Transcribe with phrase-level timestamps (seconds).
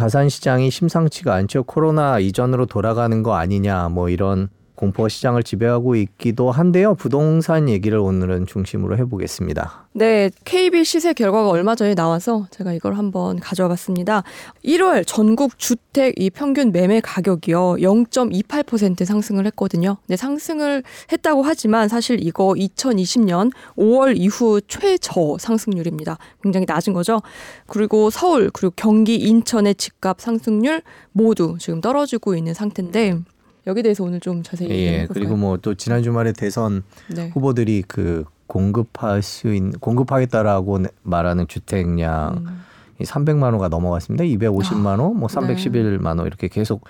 [0.00, 1.62] 자산 시장이 심상치가 않죠.
[1.64, 4.48] 코로나 이전으로 돌아가는 거 아니냐 뭐 이런
[4.80, 6.94] 공포가 시장을 지배하고 있기도 한데요.
[6.94, 9.88] 부동산 얘기를 오늘은 중심으로 해보겠습니다.
[9.92, 14.22] 네, KB 시세 결과가 얼마 전에 나와서 제가 이걸 한번 가져와 봤습니다.
[14.64, 17.76] 1월 전국 주택 이 평균 매매 가격이요.
[17.80, 19.98] 0.28% 상승을 했거든요.
[20.06, 26.16] 네, 상승을 했다고 하지만 사실 이거 2020년 5월 이후 최저 상승률입니다.
[26.42, 27.20] 굉장히 낮은 거죠.
[27.66, 30.80] 그리고 서울, 그리고 경기, 인천의 집값 상승률
[31.12, 33.18] 모두 지금 떨어지고 있는 상태인데
[33.66, 35.06] 여기 대해서 오늘 좀 자세히 예?
[35.10, 37.28] 그리고 뭐 또 지난 주말에 대선 네.
[37.34, 42.60] 후보들이 그 공급할 수 있는 공급하겠다라고 내- 말하는 주택량 음.
[42.98, 44.24] 이 300만 호가 넘어갔습니다.
[44.24, 45.34] 250만 호, 뭐 네.
[45.54, 46.84] 311만 호 이렇게 계속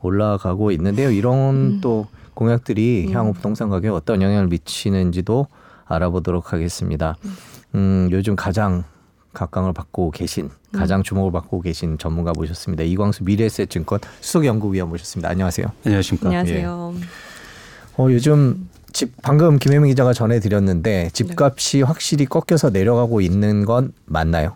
[0.00, 1.10] 올라가고 있는데요.
[1.10, 1.80] 이런 음.
[1.82, 3.12] 또 공약들이 음.
[3.12, 5.46] 향후 부동산 가격에 어떤 영향을 미치는지도
[5.84, 7.16] 알아보도록 하겠습니다.
[7.74, 8.84] 음, 요즘 가장
[9.32, 12.84] 각광을 받고 계신 가장 주목을 받고 계신 전문가 모셨습니다.
[12.84, 15.28] 이광수 미래에셋증권 수석연구위원 모셨습니다.
[15.30, 15.66] 안녕하세요.
[15.84, 16.28] 안녕하십니까.
[16.28, 16.94] 안녕하세요.
[17.98, 24.54] 어, 요즘 집 방금 김혜민 기자가 전해드렸는데 집값이 확실히 꺾여서 내려가고 있는 건 맞나요?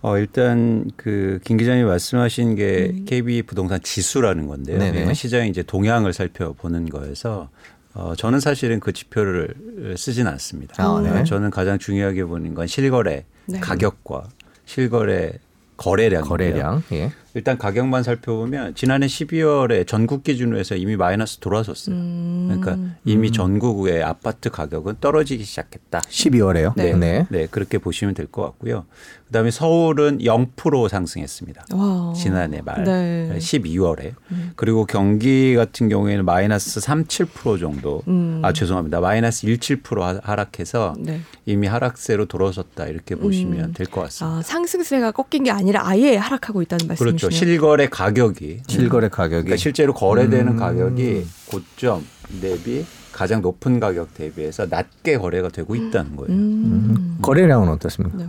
[0.00, 3.04] 어, 일단 그 김 기자님이 말씀하신 게 음.
[3.04, 4.78] KB 부동산 지수라는 건데요.
[4.78, 4.90] 네네.
[4.92, 7.48] 그러니까 시장의 이제 동향을 살펴보는 거여서
[7.94, 10.74] 어, 저는 사실은 그 지표를 쓰진 않습니다.
[10.78, 11.10] 아, 네.
[11.10, 13.26] 어, 저는 가장 중요하게 보는 건 실거래 네.
[13.60, 14.28] 가격과
[14.66, 15.38] 실거래
[15.76, 16.22] 거래량.
[16.22, 16.82] 거래량.
[16.92, 17.12] 예.
[17.34, 21.94] 일단 가격만 살펴보면 지난해 12월에 전국 기준으로 해서 이미 마이너스 돌아섰어요.
[21.94, 22.48] 음.
[22.60, 26.00] 그러니까 이미 전국의 아파트 가격은 떨어지기 시작했다.
[26.00, 26.72] 12월에요.
[26.76, 26.94] 네.
[26.94, 27.26] 네.
[27.30, 28.84] 네, 그렇게 보시면 될 것 같고요.
[29.26, 31.66] 그다음에 서울은 0% 상승했습니다.
[31.74, 32.12] 와.
[32.16, 33.34] 지난해 말 네.
[33.38, 34.52] 12월에 음.
[34.56, 38.40] 그리고 경기 같은 경우에는 마이너스 37% 정도 음.
[38.42, 41.20] 아 죄송합니다 마이너스 17% 하- 하락해서 네.
[41.44, 43.72] 이미 하락세로 돌아섰다 이렇게 보시면 음.
[43.74, 44.38] 될것 같습니다.
[44.38, 47.17] 아, 상승세가 꺾인 게 아니라 아예 하락하고 있다는 말씀이시네요.
[47.18, 50.56] 그렇죠 실거래 가격이 실거래 가격이 그러니까 실제로 거래되는 음.
[50.56, 52.04] 가격이 고점
[52.40, 56.32] 대비 가장 높은 가격 대비해서 낮게 거래가 되고 있다는 거예요.
[56.32, 57.18] 음.
[57.20, 58.16] 거래량은 어떻습니까?
[58.16, 58.26] 네.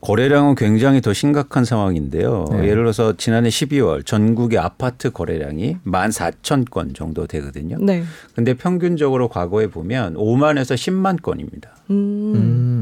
[0.00, 2.44] 거래량은 굉장히 더 심각한 상황인데요.
[2.50, 2.58] 네.
[2.64, 7.78] 예를 들어서 지난해 12월 전국의 아파트 거래량이 14,000 건 정도 되거든요.
[7.80, 8.04] 네.
[8.34, 11.76] 근데 평균적으로 과거에 보면 5만에서 10만 건입니다.
[11.90, 12.34] 음.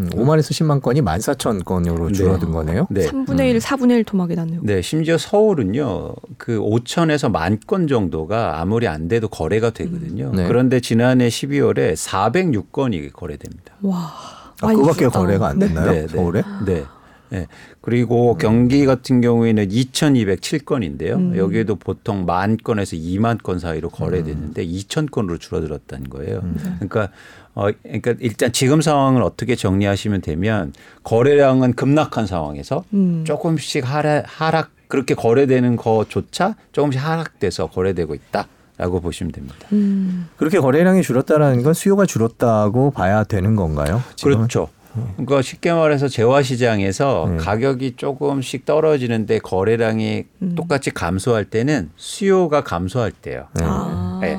[0.02, 2.12] 음, 5만에서 10만 건이 14,000건으로 네.
[2.12, 2.86] 줄어든 거네요.
[2.90, 3.06] 네.
[3.08, 4.60] 3분의 1, 4분의 1 토막이 났네요.
[4.62, 10.32] 네, 심지어 서울은요, 그 5천에서 만 건 정도가 아무리 안 돼도 거래가 되거든요.
[10.34, 10.46] 네.
[10.48, 13.74] 그런데 지난해 12월에 406건이 거래됩니다.
[13.82, 14.10] 와.
[14.60, 15.06] 아, 그밖에.
[15.08, 15.66] 거래가 안 네.
[15.68, 15.90] 됐나요?
[15.92, 16.08] 네, 네.
[16.08, 16.42] 서울에?
[16.66, 16.84] 네.
[17.30, 17.46] 네.
[17.80, 21.14] 그리고 경기 같은 경우에는 2,207건인데요.
[21.14, 21.36] 음.
[21.36, 26.40] 여기에도 보통 만 건에서 2만 건 사이로 거래되는데 2천 건으로 줄어들었다는 거예요.
[26.42, 26.56] 음.
[26.78, 27.08] 그러니까
[27.54, 30.72] 어 그러니까 일단 지금 상황을 어떻게 정리하시면 되면
[31.04, 33.24] 거래량은 급락한 상황에서 음.
[33.26, 38.46] 조금씩 하락, 하락 그렇게 거래되는 거조차 조금씩 하락돼서 거래되고 있다
[38.78, 39.68] 라고 보시면 됩니다.
[39.72, 40.28] 음.
[40.36, 44.02] 그렇게 거래량이 줄었다라는 건 수요가 줄었다고 봐야 되는 건가요?
[44.16, 44.36] 지금은?
[44.38, 44.68] 그렇죠.
[45.16, 47.36] 그러니까 쉽게 말해서 재화 시장에서 네.
[47.38, 50.54] 가격이 조금씩 떨어지는데 거래량이 음.
[50.54, 53.46] 똑같이 감소할 때는 수요가 감소할 때요.
[53.54, 53.64] 네.
[53.64, 54.18] 아.
[54.20, 54.38] 네.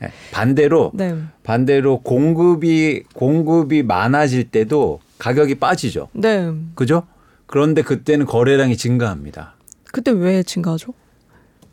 [0.00, 0.08] 네.
[0.32, 1.14] 반대로 네.
[1.42, 6.08] 반대로 공급이 공급이 많아질 때도 가격이 빠지죠.
[6.12, 6.50] 네.
[6.74, 7.04] 그죠?
[7.46, 9.54] 그런데 그때는 거래량이 증가합니다.
[9.92, 10.92] 그때 왜 증가하죠?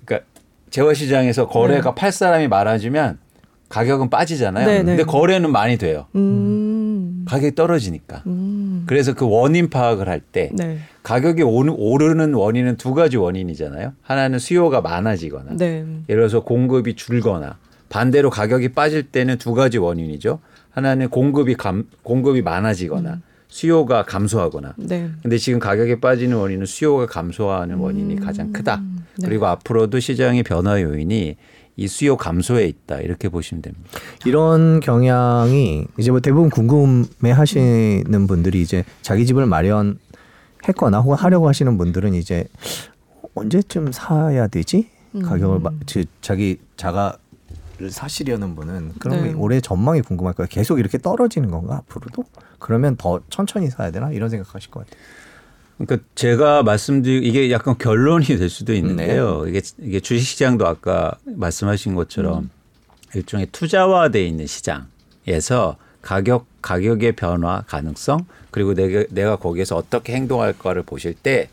[0.06, 0.28] 그러니까
[0.70, 3.18] 재화 시장에서 거래가 팔 사람이 많아지면
[3.70, 4.68] 가격은 빠지잖아요.
[4.68, 4.84] 네, 네.
[4.84, 6.06] 근데 거래는 많이 돼요.
[6.16, 7.26] 음.
[7.28, 8.22] 가격이 떨어지니까.
[8.28, 8.84] 음.
[8.86, 10.78] 그래서 그 원인 파악을 할때 네.
[11.02, 13.94] 가격이 오르- 오르는 원인은 두 가지 원인이잖아요.
[14.04, 15.80] 하나는 수요가 많아지거나 네.
[16.08, 17.58] 예를 들어서 공급이 줄거나
[17.94, 20.40] 반대로 가격이 빠질 때는 두 가지 원인이죠.
[20.72, 24.74] 하나는 공급이 감, 공급이 많아지거나 수요가 감소하거나.
[24.78, 25.12] 네.
[25.22, 28.82] 근데 지금 가격이 빠지는 원인은 수요가 감소하는 원인이 가장 크다.
[29.20, 29.28] 네.
[29.28, 31.38] 그리고 앞으로도 시장의 변화 요인이
[31.76, 33.00] 이 수요 감소에 있다.
[33.02, 33.88] 이렇게 보시면 됩니다.
[34.26, 41.78] 이런 경향이 이제 뭐 대부분 궁금해 하시는 분들이 이제 자기 집을 마련했거나 혹은 하려고 하시는
[41.78, 42.46] 분들은 이제
[43.36, 44.90] 언제쯤 사야 되지?
[45.22, 47.23] 가격을 마, 즉 자기 자가를
[47.90, 49.34] 사시려는 분은 그러면 네.
[49.34, 50.48] 올해 전망이 궁금할 거예요.
[50.50, 52.24] 계속 이렇게 떨어지는 건가 앞으로도?
[52.60, 55.02] 그러면 더 천천히 사야 되나 이런 생각하실 것 같아요.
[55.78, 59.46] 그러니까 제가 말씀드린 이게 약간 결론이 될 수도 있는데요.
[59.48, 62.50] 이게 이게 주식시장도 아까 말씀하신 것처럼
[63.16, 71.14] 일종의 투자화돼 있는 시장에서 가격 가격의 변화 가능성 그리고 내가 내가 거기에서 어떻게 행동할까를 보실
[71.14, 71.50] 때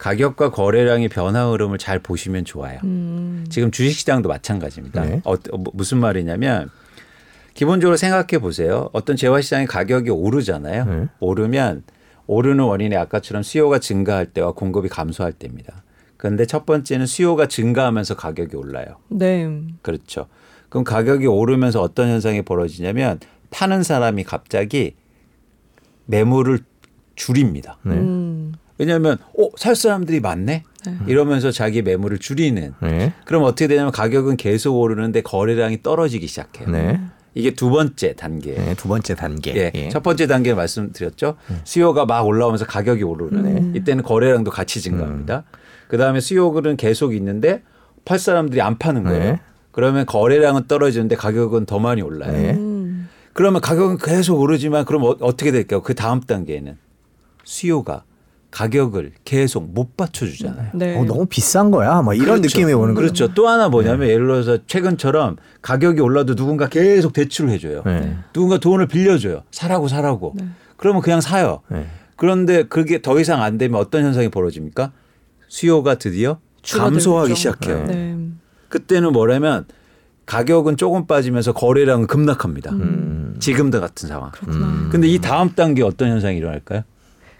[0.00, 2.80] 가격과 거래량의 변화 흐름을 잘 보시면 좋아요.
[2.84, 3.44] 음.
[3.50, 5.04] 지금 주식시장도 마찬가지입니다.
[5.04, 5.20] 네.
[5.24, 6.70] 어, 어, 무슨 말이냐면
[7.52, 8.88] 기본적으로 생각해 보세요.
[8.94, 10.84] 어떤 재화시장의 가격이 오르잖아요.
[10.86, 11.08] 네.
[11.20, 11.82] 오르면
[12.26, 15.82] 오르는 원인이 아까처럼 수요가 증가할 때와 공급이 감소할 때입니다.
[16.16, 18.96] 그런데 첫 번째는 수요가 증가하면서 가격이 올라요.
[19.08, 19.50] 네.
[19.82, 20.28] 그렇죠.
[20.70, 23.20] 그럼 가격이 오르면서 어떤 현상이 벌어지냐면
[23.50, 24.94] 파는 사람이 갑자기
[26.06, 26.60] 매물을
[27.16, 27.76] 줄입니다.
[27.82, 27.96] 네.
[27.96, 28.54] 음.
[28.80, 30.64] 왜냐하면 어, 살 사람들이 많네.
[30.86, 30.98] 네.
[31.06, 32.72] 이러면서 자기 매물을 줄이는.
[32.80, 33.12] 네.
[33.26, 36.70] 그럼 어떻게 되냐면 가격은 계속 오르는데 거래량이 떨어지기 시작해요.
[36.70, 36.98] 네.
[37.34, 38.58] 이게 두 번째 단계예요.
[38.58, 38.74] 네.
[38.74, 39.54] 두 번째 단계.
[39.54, 39.70] 예.
[39.74, 39.88] 예.
[39.90, 41.36] 첫 번째 단계 말씀드렸죠.
[41.64, 43.76] 수요가 막 올라오면서 가격이 오르는.
[43.76, 45.44] 이때는 거래량도 같이 증가합니다.
[45.86, 47.62] 그 다음에 수요는 계속 있는데
[48.06, 49.32] 팔 사람들이 안 파는 거예요.
[49.32, 49.40] 네.
[49.72, 52.32] 그러면 거래량은 떨어지는데 가격은 더 많이 올라요.
[52.32, 52.54] 네.
[52.54, 53.10] 음.
[53.34, 55.82] 그러면 가격은 계속 오르지만 그럼 어, 어떻게 될까요?
[55.82, 56.78] 그 다음 단계에는
[57.44, 58.04] 수요가
[58.50, 60.70] 가격을 계속 못 받쳐주잖아요.
[60.74, 60.98] 네.
[60.98, 62.02] 어, 너무 비싼 거야.
[62.02, 62.58] 뭐 이런 그렇죠.
[62.58, 63.00] 느낌이 오는 거죠.
[63.02, 63.34] 그렇죠.
[63.34, 67.82] 또 하나 뭐냐면 예를 들어서 최근처럼 가격이 올라도 누군가 계속 대출을 해줘요.
[67.86, 68.16] 네.
[68.32, 69.42] 누군가 돈을 빌려줘요.
[69.50, 70.34] 사라고 사라고.
[70.76, 71.60] 그러면 그냥 사요.
[71.68, 71.86] 네.
[72.16, 74.92] 그런데 그게 더 이상 안 되면 어떤 현상이 벌어집니까?
[75.48, 76.38] 수요가 드디어
[76.74, 77.34] 감소하기.
[77.34, 77.84] 시작해요.
[77.86, 78.16] 네.
[78.68, 79.64] 그때는 뭐냐면
[80.26, 82.72] 가격은 조금 빠지면서 거래량은 급락합니다.
[82.72, 83.36] 음.
[83.38, 84.30] 지금도 같은 상황.
[84.32, 84.88] 그렇구나.
[84.90, 86.82] 근데 이 다음 단계 어떤 현상이 일어날까요?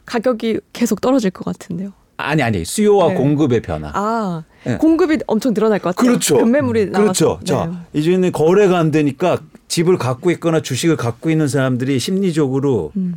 [0.06, 1.93] 가격이 계속 떨어질 것 같은데요.
[2.17, 3.14] 아니 아니 수요와 네.
[3.14, 3.91] 공급의 변화.
[3.94, 4.76] 아, 네.
[4.76, 6.11] 공급이 엄청 늘어날 것 같아요.
[6.12, 6.37] 그렇죠.
[6.37, 7.38] 급매물이 나와서.
[7.38, 7.41] 그렇죠.
[7.44, 9.38] 자 이제는 거래가 안 되니까
[9.69, 13.14] 집을 갖고 있거나 주식을 갖고 있는 사람들이 심리적으로 음.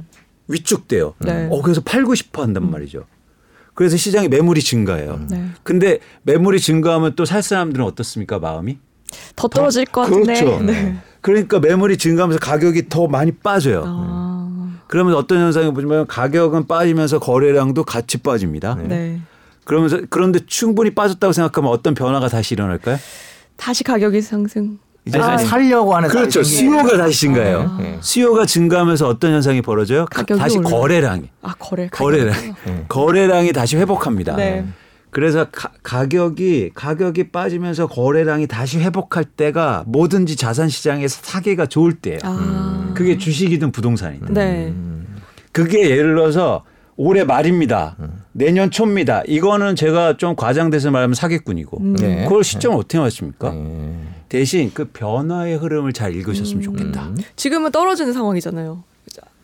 [0.47, 1.15] 위축돼요.
[1.19, 1.47] 네.
[1.51, 3.05] 어 그래서 팔고 싶어 한단 말이죠.
[3.73, 5.19] 그래서 시장에 매물이 증가해요.
[5.29, 5.47] 네.
[5.63, 8.77] 근데 매물이 증가하면 또 살 사람들은 어떻습니까 마음이?
[9.35, 10.33] 더 떨어질 것 같은데.
[10.43, 10.63] 그렇죠.
[10.63, 10.95] 네.
[11.21, 13.83] 그러니까 매물이 증가하면서 가격이 더 많이 빠져요.
[13.85, 14.32] 아,
[14.87, 18.75] 그러면 어떤 현상이 보면 가격은 빠지면서 거래량도 같이 빠집니다.
[18.75, 19.19] 네.
[19.65, 22.97] 그러면서 그런데 충분히 빠졌다고 생각하면 어떤 변화가 다시 일어날까요?
[23.55, 24.77] 다시 가격이 상승.
[25.05, 26.43] 이제 아, 살려고 하는 그렇죠.
[26.43, 27.77] 수요가 다시 증가해요.
[27.77, 27.97] 네.
[27.99, 30.05] 수요가 증가하면서 어떤 현상이 벌어져요?
[30.05, 30.73] 다시 올라요.
[30.73, 31.87] 거래량이 아 거래.
[31.89, 32.33] 거래량
[32.65, 32.85] 네.
[32.87, 34.35] 거래량이 다시 회복합니다.
[34.37, 34.65] 네.
[35.13, 35.71] 그래서 가,
[36.07, 42.19] 격이 가격이 빠지면서 거래량이 다시 회복할 때가 뭐든지 자산 시장에서 사기가 좋을 때예요.
[42.23, 42.91] 아.
[42.95, 44.33] 그게 주식이든 부동산이든.
[44.33, 44.73] 네.
[45.51, 46.63] 그게 예를 들어서
[46.95, 47.95] 올해 말입니다.
[48.31, 49.23] 내년 초입니다.
[49.27, 51.77] 이거는 제가 좀 과장돼서 말하면 사기꾼이고.
[51.79, 51.95] 음.
[51.95, 52.23] 네.
[52.23, 53.51] 그걸 시점 어떻게 맞습니까?
[53.51, 53.99] 네.
[54.29, 57.11] 대신 그 변화의 흐름을 잘 읽으셨으면 좋겠다.
[57.35, 58.83] 지금은 떨어지는 상황이잖아요.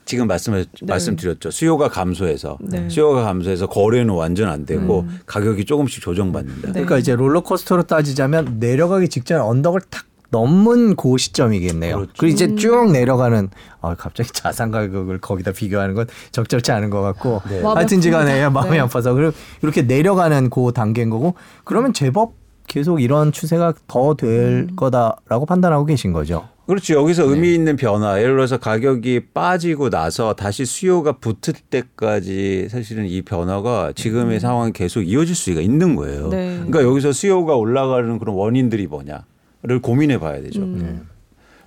[0.10, 0.66] 지금 말씀 네.
[0.82, 1.52] 말씀드렸죠.
[1.52, 2.90] 수요가 감소해서 네.
[2.90, 6.70] 수요가 감소해서 거래는 완전 안 되고 가격이 조금씩 조정받는다.
[6.70, 6.74] 네.
[6.74, 11.96] 그러니까 이제 롤러코스터로 따지자면 내려가기 직전 언덕을 탁 넘은 그 시점이겠네요.
[11.96, 12.14] 그렇죠.
[12.18, 13.52] 그리고 이제 쭉 내려가는
[13.82, 17.62] 아, 갑자기 자산 가격을 거기다 비교하는 건 적절치 않은 것 같고 네.
[17.62, 18.50] 하여튼지간에.
[18.50, 18.80] 마음이 네.
[18.80, 21.36] 아파서 그리고 이렇게 내려가는 그 단계인 거고
[21.66, 22.34] 그러면 제법
[22.66, 24.76] 계속 이런 추세가 더될 음.
[24.76, 26.48] 거다라고 판단하고 계신 거죠.
[26.70, 26.94] 그렇죠.
[26.94, 27.30] 여기서 네.
[27.32, 28.20] 의미 있는 변화.
[28.20, 35.02] 예를 들어서 가격이 빠지고 나서 다시 수요가 붙을 때까지 사실은 이 변화가 지금의 상황이 계속
[35.02, 36.26] 이어질 수가 있는 거예요.
[36.26, 36.30] 음.
[36.30, 36.54] 네.
[36.58, 40.62] 그러니까 여기서 수요가 올라가는 그런 원인들이 뭐냐를 고민해 봐야 되죠.
[40.62, 41.08] 음.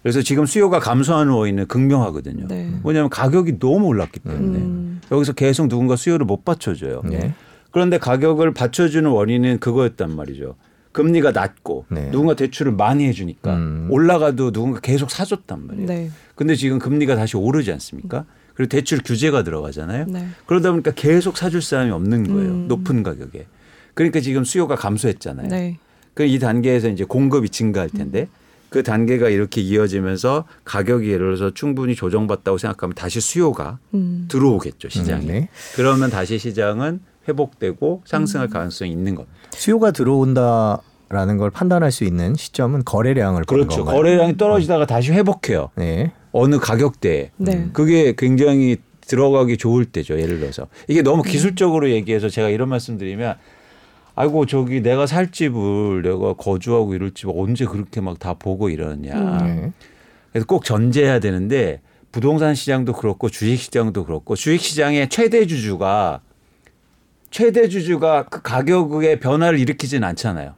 [0.03, 2.47] 그래서 지금 수요가 감소하는 원인은 극명하거든요.
[2.47, 2.71] 네.
[2.83, 5.01] 뭐냐면 가격이 너무 올랐기 때문에 음.
[5.11, 7.03] 여기서 계속 누군가 수요를 못 받쳐줘요.
[7.07, 7.35] 네.
[7.73, 10.55] 그런데 가격을 받쳐주는 원인은 그거였단 말이죠.
[10.93, 12.11] 금리가 낮고 네.
[12.11, 13.89] 누군가 대출을 많이 해주니까 음.
[13.91, 15.87] 올라가도 누군가 계속 사줬단 말이에요.
[15.87, 16.11] 네.
[16.35, 18.25] 근데 지금 금리가 다시 오르지 않습니까?
[18.55, 20.07] 그리고 대출 규제가 들어가잖아요.
[20.09, 20.29] 네.
[20.47, 22.51] 그러다 보니까 계속 사줄 사람이 없는 거예요.
[22.51, 22.69] 음.
[22.69, 23.47] 높은 가격에.
[23.95, 25.49] 그러니까 지금 수요가 감소했잖아요.
[25.49, 25.79] 네.
[26.15, 28.29] 그이 단계에서 이제 공급이 증가할 텐데
[28.69, 34.27] 그 단계가 이렇게 이어지면서 가격이 예를 들어서 충분히 조정받다고 생각하면 다시 수요가 음.
[34.29, 35.25] 들어오겠죠 시장에.
[35.25, 35.49] 음, 네.
[35.75, 39.37] 그러면 다시 시장은 회복되고 상승할 가능성이 있는 겁니다.
[39.55, 43.85] 수요가 들어온다라는 걸 판단할 수 있는 시점은 거래량을 보는 그렇죠.
[43.85, 43.97] 건가요?
[43.97, 45.71] 거래량이 떨어지다가 다시 회복해요.
[45.77, 46.13] 네.
[46.33, 47.31] 어느 가격대에.
[47.37, 47.69] 네.
[47.73, 50.19] 그게 굉장히 들어가기 좋을 때죠.
[50.19, 53.35] 예를 들어서 이게 너무 기술적으로 얘기해서 제가 이런 말씀드리면
[54.15, 59.43] 아이고 저기 내가 살 집을 내가 거주하고 이럴 집 언제 그렇게 막 다 보고 이러냐.
[59.43, 59.73] 네.
[60.31, 61.81] 그래서 꼭 전제해야 되는데
[62.11, 66.21] 부동산 시장도 그렇고 주식 시장도 그렇고 주식 시장의 최대 주주가
[67.33, 70.55] 최대 주주가 그 가격의 변화를 일으키진 않잖아요.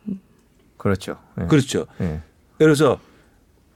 [0.77, 1.17] 그렇죠.
[1.37, 1.47] 네.
[1.47, 1.87] 그렇죠.
[1.99, 2.21] 네.
[2.59, 3.01] 그래서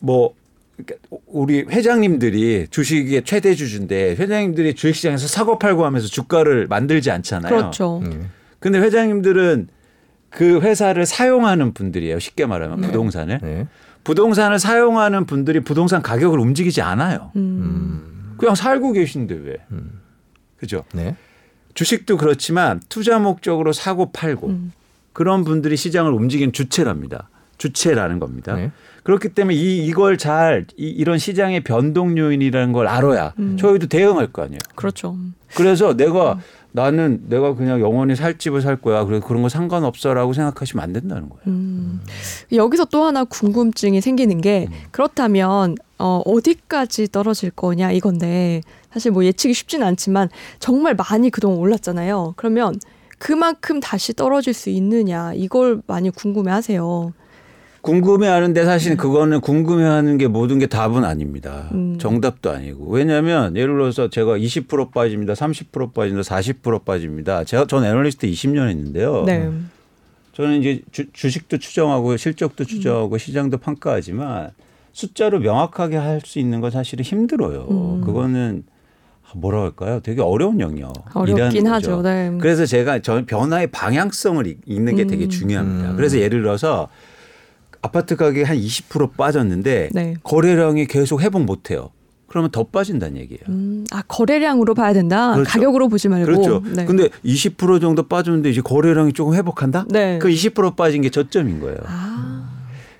[0.00, 0.34] 뭐
[0.76, 7.54] 그러니까 우리 회장님들이 주식의 최대 주주인데 회장님들이 주식시장에서 사고 팔고 하면서 주가를 만들지 않잖아요.
[7.54, 8.00] 그렇죠.
[8.00, 8.30] 음.
[8.58, 9.68] 근데 회장님들은
[10.30, 12.18] 그 회사를 사용하는 분들이에요.
[12.18, 13.38] 쉽게 말하면 부동산을.
[13.42, 13.66] 네.
[14.04, 17.30] 부동산을 사용하는 분들이 부동산 가격을 움직이지 않아요.
[17.36, 18.34] 음.
[18.38, 19.56] 그냥 살고 계신데 왜?
[20.56, 20.84] 그죠?
[20.92, 21.16] 네.
[21.78, 24.72] 주식도 그렇지만 투자 목적으로 사고 팔고 음.
[25.12, 27.28] 그런 분들이 시장을 움직이는 주체랍니다.
[27.56, 28.56] 주체라는 겁니다.
[28.56, 28.72] 네.
[29.04, 34.42] 그렇기 때문에 이 이걸 잘 이, 런 시장의 변동 요인이라는 걸 알아야 저희도 대응할 거
[34.42, 34.58] 아니에요.
[34.74, 35.16] 그렇죠.
[35.54, 36.40] 그래서 내가
[36.72, 39.04] 나는 내가 그냥 영원히 살 집을 살 거야.
[39.04, 41.42] 그래서 그런 거 상관없어라고 생각하시면 안 된다는 거예요.
[41.46, 42.00] 음.
[42.50, 48.62] 여기서 또 하나 궁금증이 생기는 게 그렇다면 어, 어디까지 떨어질 거냐 이건데
[48.98, 50.28] 사실 뭐 예측이 쉽진 않지만
[50.58, 52.34] 정말 많이 그동안 올랐잖아요.
[52.36, 52.74] 그러면
[53.18, 57.12] 그만큼 다시 떨어질 수 있느냐 이걸 많이 궁금해 하세요.
[57.80, 61.68] 궁금해 하는데 사실 그거는 궁금해 하는 게 모든 게 답은 아닙니다.
[61.72, 61.96] 음.
[62.00, 67.44] 정답도 아니고 왜냐하면 예를 들어서 제가 20% 빠집니다, 30% 빠집니다, 40% 빠집니다.
[67.44, 69.22] 제가 전 애널리스트 20년 했는데요.
[69.26, 69.48] 네.
[70.32, 73.18] 저는 이제 주, 식도 추정하고 실적도 추정하고 음.
[73.18, 74.50] 시장도 평가하지만
[74.92, 77.68] 숫자로 명확하게 할 수 있는 건 사실은 힘들어요.
[77.70, 78.00] 음.
[78.04, 78.64] 그거는
[79.34, 80.00] 뭐라 할까요?
[80.02, 80.92] 되게 어려운 영역.
[81.14, 82.02] 어렵긴 하죠.
[82.02, 82.32] 네.
[82.40, 85.28] 그래서 제가 저 변화의 방향성을 이- 읽는 게 되게 음.
[85.28, 85.90] 중요합니다.
[85.90, 85.96] 음.
[85.96, 86.88] 그래서 예를 들어서
[87.82, 90.14] 아파트 가격이 한 20% 빠졌는데 네.
[90.22, 91.90] 거래량이 계속 회복 못 해요.
[92.26, 93.40] 그러면 더 빠진다는 얘기예요.
[93.48, 95.32] 음, 아 거래량으로 봐야 된다.
[95.32, 95.50] 그렇죠.
[95.50, 96.26] 가격으로 보지 말고.
[96.26, 96.62] 그렇죠.
[96.74, 96.84] 네.
[96.84, 99.86] 근데 20% 정도 빠졌는데 이제 거래량이 조금 회복한다?
[99.88, 100.18] 네.
[100.20, 101.78] 그20% 빠진 게 저점인 거예요.
[101.86, 102.27] 아,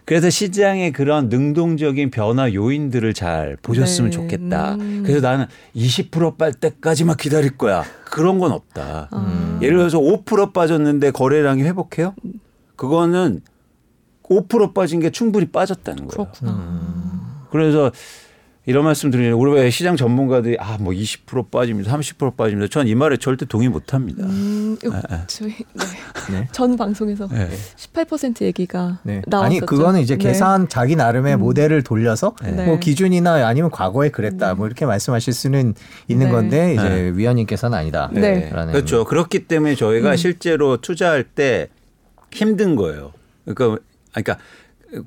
[0.09, 4.17] 그래서 시장의 그런 능동적인 변화 요인들을 잘 보셨으면 네.
[4.17, 4.77] 좋겠다.
[4.77, 5.03] 음.
[5.05, 5.45] 그래서 나는
[5.77, 7.85] 20%빨 때까지만 기다릴 거야.
[8.07, 9.09] 그런 건 없다.
[9.11, 9.59] 아.
[9.61, 12.15] 예를 들어서 5% 빠졌는데 거래량이 회복해요?
[12.77, 13.43] 그거는
[14.23, 16.31] 5% 빠진 게 충분히 빠졌다는 거예요.
[16.31, 17.47] 그렇구나.
[17.51, 17.93] 그래서
[18.69, 22.69] 이런 말씀 드리는 우리 왜 시장 전문가들이 아 뭐 20% 빠집니다, 30% 빠집니다.
[22.69, 24.25] 전 이 말에 절대 동의 못 합니다.
[24.27, 24.77] 음,
[25.09, 25.25] 아.
[25.27, 25.85] 저희 네.
[26.31, 26.49] 네.
[26.53, 27.49] 전 방송에서 네.
[27.77, 29.23] 18% 얘기가 네.
[29.27, 29.47] 나왔었죠.
[29.57, 30.25] 아니 그거는 이제 네.
[30.29, 32.67] 계산 자기 나름의 모델을 돌려서 네.
[32.67, 35.75] 뭐 기준이나 아니면 과거에 그랬다 뭐 이렇게 말씀하실 수는
[36.07, 36.33] 있는 네.
[36.33, 37.13] 건데 이제 네.
[37.15, 38.11] 위원님께서는 아니다.
[38.13, 38.51] 네.
[38.51, 39.05] 그렇죠.
[39.07, 41.69] 그렇기 때문에 저희가 실제로 투자할 때
[42.31, 43.13] 힘든 거예요.
[43.47, 43.83] 그러니까
[44.13, 44.37] 그러니까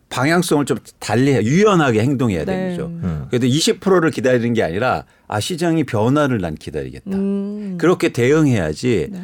[0.10, 2.46] 방향성을 좀 달리 해 유연하게 행동해야 네.
[2.46, 2.88] 되는 거죠.
[2.88, 3.26] 음.
[3.30, 7.18] 그래도 20%를 기다리는 게 아니라 아 시장이 변화를 난 기다리겠다.
[7.18, 7.78] 음.
[7.80, 9.24] 그렇게 대응해야지 네.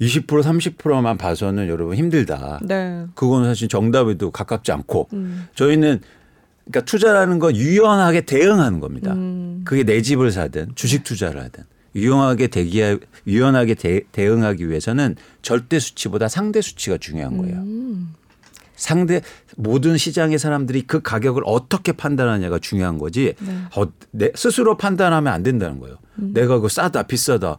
[0.00, 0.26] 20%
[0.76, 2.60] 30%만 봐서는 여러분 힘들다.
[2.62, 3.06] 네.
[3.14, 5.48] 그거는 사실 정답에도 가깝지 않고 음.
[5.54, 6.00] 저희는
[6.64, 9.12] 그러니까 투자라는 건 유연하게 대응하는 겁니다.
[9.14, 9.62] 음.
[9.64, 11.64] 그게 내 집을 사든 주식 투자를 하든
[11.96, 17.56] 유연하게 대기 유연하게 대, 대응하기 위해서는 절대 수치보다 상대 수치가 중요한 거예요.
[17.56, 18.14] 음.
[18.78, 19.20] 상대
[19.56, 23.34] 모든 시장의 사람들이 그 가격을 어떻게 판단하냐가 중요한 거지.
[23.40, 23.58] 네.
[23.76, 25.98] 어, 내 스스로 판단하면 안 된다는 거예요.
[26.20, 26.32] 음.
[26.32, 27.58] 내가 그 싸다 비싸다.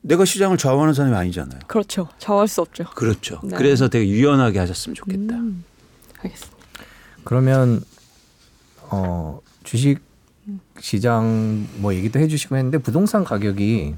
[0.00, 1.60] 내가 시장을 좌우하는 사람이 아니잖아요.
[1.66, 2.08] 그렇죠.
[2.18, 2.84] 좌우할 수 없죠.
[2.94, 3.40] 그렇죠.
[3.44, 3.56] 네.
[3.56, 5.34] 그래서 되게 유연하게 하셨으면 좋겠다.
[5.34, 5.64] 음.
[6.20, 6.56] 알겠습니다.
[7.24, 7.82] 그러면
[8.90, 10.00] 어 주식
[10.78, 13.94] 시장 뭐 얘기도 해주시고 했는데 부동산 가격이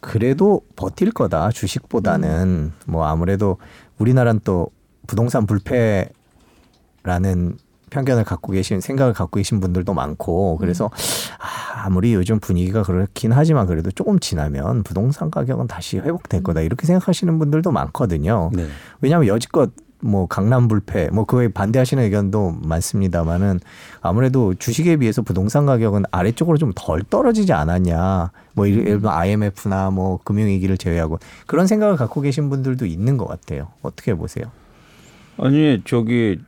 [0.00, 3.58] 그래도 버틸 거다 주식보다는 뭐 아무래도
[3.98, 4.70] 우리나라는 또
[5.06, 7.56] 부동산 불패라는
[7.90, 10.90] 편견을 갖고 계신 생각을 갖고 계신 분들도 많고 그래서
[11.38, 16.86] 아, 아무리 요즘 분위기가 그렇긴 하지만 그래도 조금 지나면 부동산 가격은 다시 회복될 거다 이렇게
[16.86, 18.50] 생각하시는 분들도 많거든요.
[18.54, 18.66] 네.
[19.02, 23.60] 왜냐하면 여지껏 뭐 강남 불패 뭐 그거에 반대하시는 의견도 많습니다만은
[24.00, 29.90] 아무래도 주식에 비해서 부동산 가격은 아래쪽으로 좀 덜 떨어지지 않았냐 뭐 예를 예를 들면 IMF나
[29.90, 33.68] 뭐 금융위기를 제외하고 그런 생각을 갖고 계신 분들도 있는 것 같아요.
[33.82, 34.46] 어떻게 보세요?
[35.38, 36.38] 아니 저기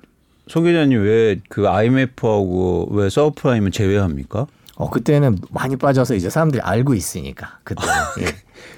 [0.48, 4.46] 송 기자님 왜 그 IMF하고 왜 서브프라임은 제외합니까?
[4.76, 7.82] 어 그때는 많이 빠져서 이제 사람들이 알고 있으니까 그때
[8.22, 8.26] 예.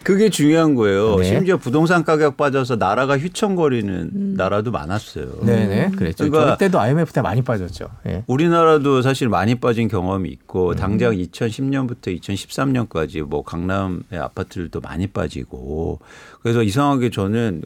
[0.03, 1.17] 그게 중요한 거예요.
[1.17, 1.25] 네.
[1.25, 5.41] 심지어 부동산 가격 빠져서 나라가 휘청거리는 나라도 많았어요.
[5.43, 6.31] 네네 그랬죠.
[6.31, 7.89] 그러니까- 때도 IMF 때 많이 빠졌죠.
[8.07, 8.23] 예.
[8.27, 10.77] 우리나라도 사실 많이 빠진 경험이 있고 음.
[10.77, 15.99] 당장 2010년부터 2013년까지 뭐 강남의 아파트들도 많이 빠지고
[16.43, 17.63] 그래서 이상하게 저는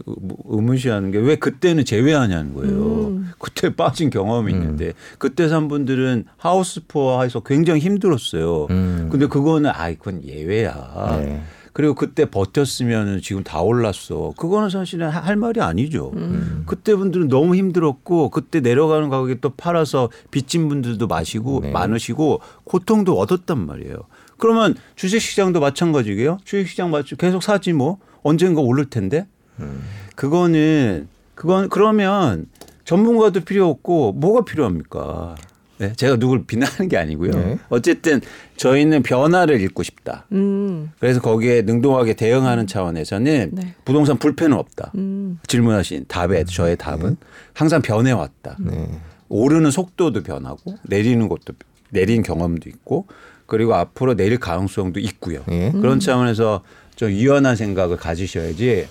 [0.46, 3.08] 의문시하는 게 왜 그때는 제외하냐는 거예요.
[3.08, 3.30] 음.
[3.38, 8.66] 그때 빠진 경험이 있는데 그때 산 분들은 하우스포어에서 굉장히 힘들었어요.
[8.70, 9.08] 음.
[9.10, 11.18] 근데 그거는 아 이건 예외야.
[11.20, 11.42] 네.
[11.72, 14.32] 그리고 그때 버텼으면 지금 다 올랐어.
[14.36, 16.10] 그거는 사실은 하- 할 말이 아니죠.
[16.16, 16.64] 음.
[16.66, 21.70] 그때 분들은 너무 힘들었고 그때 내려가는 가격에 또 팔아서 빚진 분들도 마시고 네.
[21.70, 23.96] 많으시고 고통도 얻었단 말이에요.
[24.38, 26.38] 그러면 주식시장도 마찬가지게요.
[26.44, 27.16] 주식시장 맞죠?
[27.16, 29.26] 계속 사지 뭐 언젠가 오를 텐데.
[29.60, 29.82] 음.
[30.16, 32.46] 그거는 그건 그러면
[32.84, 35.36] 전문가도 필요 없고 뭐가 필요합니까?
[35.80, 37.30] 네, 제가 누굴 비난하는 게 아니고요.
[37.30, 37.58] 네.
[37.70, 38.20] 어쨌든
[38.58, 40.26] 저희는 변화를 읽고 싶다.
[40.32, 40.90] 음.
[41.00, 43.74] 그래서 거기에 능동하게 대응하는 차원에서는 네.
[43.86, 44.92] 부동산 불패는 없다.
[44.96, 45.38] 음.
[45.46, 47.16] 질문하신 답에 저의 답은
[47.54, 48.58] 항상 변해왔다.
[48.60, 48.90] 네.
[49.30, 51.54] 오르는 속도도 변하고 내리는 것도
[51.88, 53.06] 내린 경험도 있고
[53.46, 55.42] 그리고 앞으로 내릴 가능성도 있고요.
[55.50, 55.72] 예.
[55.72, 56.62] 그런 차원에서
[56.94, 58.86] 좀 유연한 생각을 가지셔야지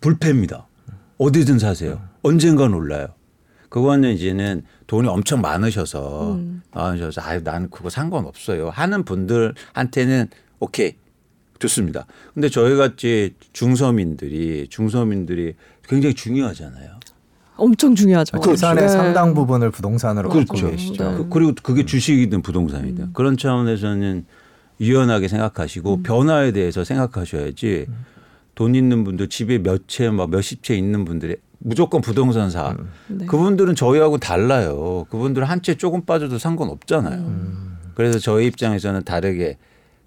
[0.00, 0.66] 불패입니다.
[1.18, 2.02] 어디든 사세요.
[2.22, 3.08] 언젠간 올라요.
[3.68, 6.62] 그거는 이제는 돈이 엄청 많으셔서 음.
[6.72, 10.28] 많으셔서 아유 나는 그거 상관없어요 하는 분들한테는
[10.60, 10.94] 오케이
[11.58, 12.06] 좋습니다.
[12.34, 15.54] 근데 저희 같이 중서민들이 중서민들이
[15.88, 16.90] 굉장히 중요하잖아요.
[17.56, 18.40] 엄청 중요하죠.
[18.40, 18.88] 재산의 네.
[18.88, 20.70] 상당 부분을 부동산으로 갖고 그렇죠.
[20.70, 21.10] 계시죠.
[21.10, 21.16] 네.
[21.16, 24.26] 그- 그리고 그게 주식이든 부동산이든 그런 차원에서는
[24.80, 27.86] 유연하게 생각하시고 변화에 대해서 생각하셔야지
[28.56, 31.36] 돈 있는 분들 집에 몇 채 막 몇십 채 있는 분들이
[31.66, 32.76] 무조건 부동산 사.
[33.08, 33.24] 네.
[33.26, 35.06] 그분들은 저희하고 달라요.
[35.08, 37.24] 그분들은 한 채 조금 빠져도 상관없잖아요.
[37.94, 39.56] 그래서 저희 입장에서는 다르게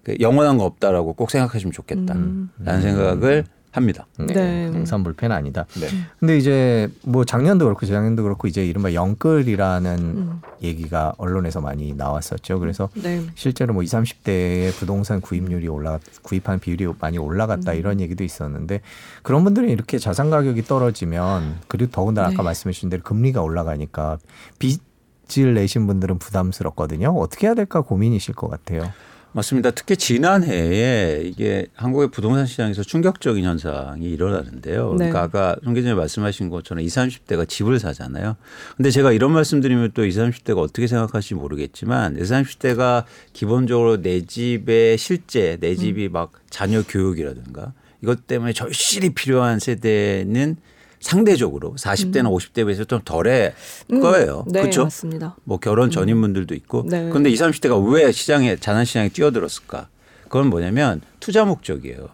[0.04, 2.48] 그 영원한 거 없다라고 꼭 생각하시면 좋겠다라는
[2.80, 4.06] 생각을 합니다.
[4.18, 4.26] 네.
[4.26, 4.64] 네.
[4.72, 5.66] 항상 불펜 아니다.
[5.80, 5.88] 네.
[6.18, 10.40] 근데 이제 뭐 작년도 그렇고 재작년도 그렇고 이제 이른바 영끌이라는 음.
[10.62, 12.58] 얘기가 언론에서 많이 나왔었죠.
[12.60, 13.22] 그래서 네.
[13.34, 17.76] 실제로 뭐 20, 30대의 부동산 구입률이 올라 구입한 비율이 많이 올라갔다 음.
[17.76, 18.80] 이런 얘기도 있었는데
[19.22, 22.42] 그런 분들은 이렇게 자산 가격이 떨어지면 그리고 더군다나 아까 네.
[22.44, 24.18] 말씀해 주신 대로 금리가 올라가니까
[24.58, 27.10] 빚을 내신 분들은 부담스럽거든요.
[27.10, 28.90] 어떻게 해야 될까 고민이실 것 같아요.
[29.32, 29.70] 맞습니다.
[29.70, 34.92] 특히 지난해에 이게 한국의 부동산 시장에서 충격적인 현상이 일어나는데요.
[34.92, 35.10] 네.
[35.10, 38.36] 그러니까 아까 송 기자님 말씀하신 것처럼 20, 30대가 집을 사잖아요.
[38.76, 44.98] 근데 제가 이런 말씀드리면 또 20, 30대가 어떻게 생각하실지 모르겠지만 20, 30대가 기본적으로 내 집의
[44.98, 50.56] 실제 내 집이 막 자녀 교육이라든가 이것 때문에 절실히 필요한 세대는
[51.00, 53.54] 상대적으로 40대나 50대에 비해서 좀 덜해
[53.92, 54.00] 음.
[54.00, 54.44] 거예요.
[54.48, 54.84] 네, 그렇죠?
[54.84, 55.36] 맞습니다.
[55.44, 56.84] 뭐 결혼 전인 분들도 있고.
[56.88, 57.08] 네.
[57.08, 59.88] 그런데 20, 30대가 왜 시장에 자산 시장에 뛰어들었을까?
[60.24, 62.08] 그건 뭐냐면 투자 목적이에요.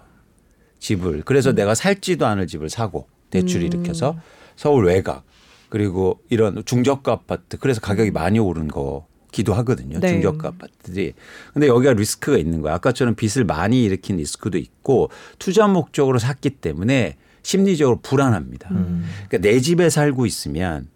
[0.79, 1.23] 집을.
[1.25, 1.55] 그래서 음.
[1.55, 4.17] 내가 살지도 않을 집을 사고 대출 일으켜서
[4.55, 5.25] 서울 외곽
[5.69, 9.99] 그리고 이런 중저가 아파트 그래서 가격이 많이 오른 거 기도 하거든요.
[9.99, 10.11] 네.
[10.11, 11.15] 중저가 아파트들이.
[11.53, 12.75] 근데 여기가 리스크가 있는 거야.
[12.75, 15.11] 아까처럼 빚을 많이 일으킨 리스크도 있고
[15.41, 18.69] 투자 목적으로 샀기 때문에 심리적으로 불안합니다.
[18.69, 20.89] 그러니까 내 집에 살고 있으면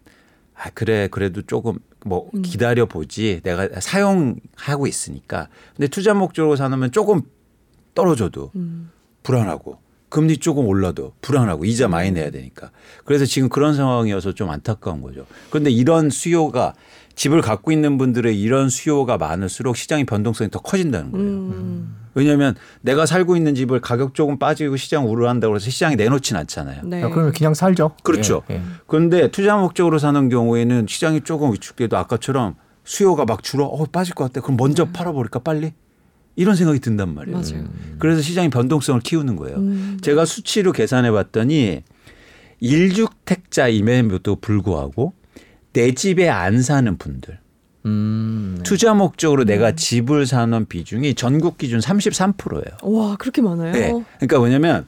[0.57, 3.40] 아 그래 그래도 조금 뭐 기다려 보지.
[3.45, 5.49] 내가 사용하고 있으니까.
[5.76, 7.23] 근데 투자 목적으로 사놓으면 조금
[7.95, 8.50] 떨어져도
[9.23, 9.78] 불안하고
[10.09, 12.71] 금리 조금 올라도 불안하고 이자 많이 내야 되니까.
[13.04, 15.26] 그래서 지금 그런 상황이어서 좀 안타까운 거죠.
[15.50, 16.75] 그런데 이런 수요가
[17.19, 21.26] 집을 갖고 있는 분들의 이런 수요가 많을수록 시장의 변동성이 더 커진다는 거예요.
[21.26, 21.97] 음.
[22.15, 26.83] 왜냐하면 내가 살고 있는 집을 가격 조금 빠지고 시장 우려한다고 해서 시장에 내놓진 않잖아요.
[26.85, 27.02] 네.
[27.02, 27.91] 야, 그러면 그냥 살죠.
[28.04, 28.43] 그렇죠.
[28.50, 28.63] 예, 예.
[28.87, 32.54] 그런데 투자 목적으로 사는 경우에는 시장이 조금 위축돼도 아까처럼
[32.85, 34.41] 수요가 막 줄어 어 빠질 것 같아.
[34.41, 35.73] 그럼 먼저 팔아버릴까 빨리
[36.37, 37.37] 이런 생각이 든단 말이에요.
[37.37, 37.65] 맞아요.
[37.99, 39.57] 그래서 시장이 변동성을 키우는 거예요.
[39.57, 39.99] 음.
[40.02, 41.83] 제가 수치로 계산해 봤더니
[42.63, 45.15] 1주택자임에도 불구하고
[45.78, 47.38] 내 집에 안 사는 분들
[47.86, 48.62] 음, 네.
[48.64, 52.76] 투자 목적으로 내가 집을 사는 비중이 전국 기준 33%예요.
[52.82, 53.71] 와 그렇게 많아요.
[53.71, 53.93] 네.
[54.17, 54.86] 그러니까 뭐냐면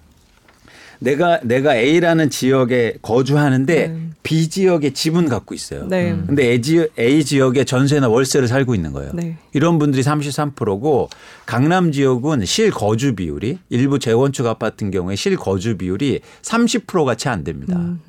[0.98, 4.10] 내가 내가 A라는 지역에 거주하는데 네.
[4.24, 5.86] B 지역에 집은 갖고 있어요.
[5.86, 6.10] 네.
[6.10, 6.24] 음.
[6.26, 9.12] 근데 A, 지역, A 지역에 전세나 월세를 살고 있는 거예요.
[9.14, 9.36] 네.
[9.52, 11.08] 이런 분들이 33%고
[11.46, 17.76] 강남 지역은 실거주 비율이 일부 재건축 아파트 같은 경우에 실거주 비율이 30%가 채 안 됩니다.
[17.76, 18.00] 음.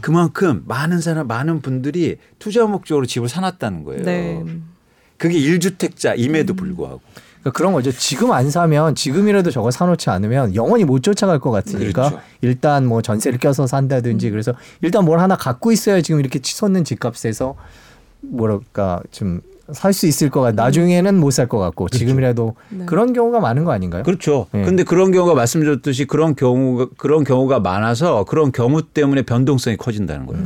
[0.00, 4.02] 그만큼 많은 사람 많은 분들이 투자 목적으로 집을 사놨다는 거예요.
[4.04, 4.44] 네.
[5.16, 7.00] 그게 1주택자 임에도 불구하고.
[7.40, 7.92] 그러니까 그런 거죠.
[7.92, 12.20] 지금 안 사면 지금이라도 저거 사놓지 않으면 영원히 못 쫓아갈 것 같으니까 그렇죠.
[12.40, 13.66] 일단 뭐 전세를 껴서 음.
[13.66, 17.54] 산다든지 그래서 일단 뭘 하나 갖고 있어야 지금 이렇게 치솟는 집값에서
[18.20, 19.40] 뭐랄까 좀
[19.72, 20.54] 살 수 있을 것 같.
[20.54, 22.84] 나중에는 못 살 것 같고 지금이라도 네.
[22.86, 24.02] 그런 경우가 많은 거 아닌가요?
[24.04, 24.46] 그렇죠.
[24.52, 24.62] 네.
[24.62, 30.44] 근데 그런 경우가 말씀드렸듯이 그런 경우가 그런 경우가 많아서 그런 경우 때문에 변동성이 커진다는 거예요.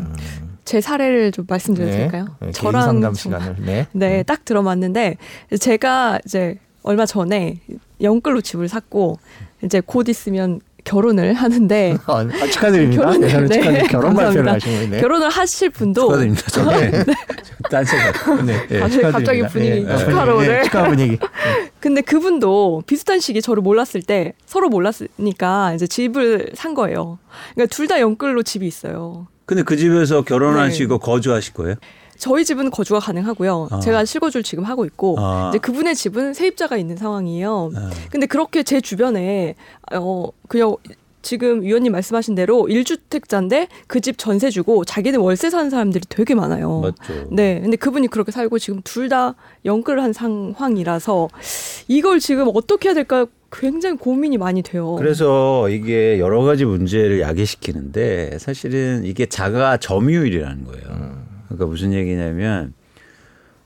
[0.64, 2.24] 제 사례를 좀 말씀드려도 될까요?
[2.40, 3.86] 네, 개인 저랑 상담 정- 시간을 네.
[3.92, 5.16] 네, 딱 들어봤는데
[5.58, 7.60] 제가 이제 얼마 전에
[8.00, 9.18] 영끌로 집을 샀고
[9.64, 13.02] 이제 곧 있으면 결혼을 하는데 아, 아, 축하드립니다.
[13.04, 13.86] 결혼을- 네, 네, 축하드립니다.
[13.88, 14.52] 결혼 발표를 감사합니다.
[14.54, 14.90] 하신 거예요.
[14.90, 15.00] 네.
[15.00, 16.42] 결혼을 하실 분도 축하드립니다.
[16.50, 17.04] 저는
[17.70, 18.44] 딴 생각.
[18.44, 18.52] 네.
[18.70, 18.80] 예.
[18.82, 19.10] 아, 축하드립니다.
[19.12, 19.96] 갑자기 분위기 네.
[19.98, 20.62] 축하로 네, 오늘.
[20.64, 21.18] 축하 분위기.
[21.80, 27.18] 근데 그분도 비슷한 시기에 저를 몰랐을 때 서로 몰랐으니까 이제 집을 산 거예요.
[27.54, 29.26] 그러니까 둘 다 영끌로 집이 있어요.
[29.46, 30.98] 근데 그 집에서 결혼하시고 네.
[31.04, 31.74] 거주하실 거예요?
[32.20, 33.68] 저희 집은 거주가 가능하고요.
[33.72, 33.80] 아.
[33.80, 35.48] 제가 실거주를 지금 하고 있고 아.
[35.48, 37.72] 이제 그분의 집은 세입자가 있는 상황이에요.
[37.74, 37.90] 아.
[38.10, 39.54] 근데 그렇게 제 주변에
[39.94, 40.76] 어 그냥
[41.22, 46.80] 지금 위원님 말씀하신 대로 1주택자인데 그 집 전세 주고 자기는 월세 사는 사람들이 되게 많아요.
[46.80, 47.28] 맞죠.
[47.30, 47.60] 네.
[47.60, 51.28] 근데 그분이 그렇게 살고 지금 둘 다 영끌 한 상황이라서
[51.88, 54.94] 이걸 지금 어떻게 해야 될까 굉장히 고민이 많이 돼요.
[54.96, 61.19] 그래서 이게 여러 가지 문제를 야기시키는데 사실은 이게 자가 점유율이라는 거예요.
[61.50, 62.72] 그러니까 무슨 얘기냐면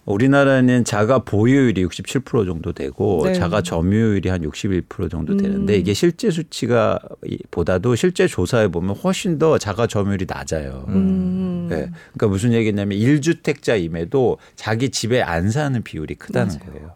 [0.07, 3.33] 우리나라는 자가 보유율이 67% 정도 되고 네.
[3.33, 5.37] 자가 점유율이 한 61% 정도 음.
[5.39, 10.85] 되는데 이게 실제 수치가 이- 보다도 실제 조사해 보면 훨씬 더 자가 점유율이 낮아요.
[10.89, 11.69] 음.
[11.71, 11.91] 네.
[12.13, 16.73] 그러니까 무슨 얘기냐면 1주택자임에도 자기 집에 안 사는 비율이 크다는 맞아요.
[16.73, 16.93] 거예요.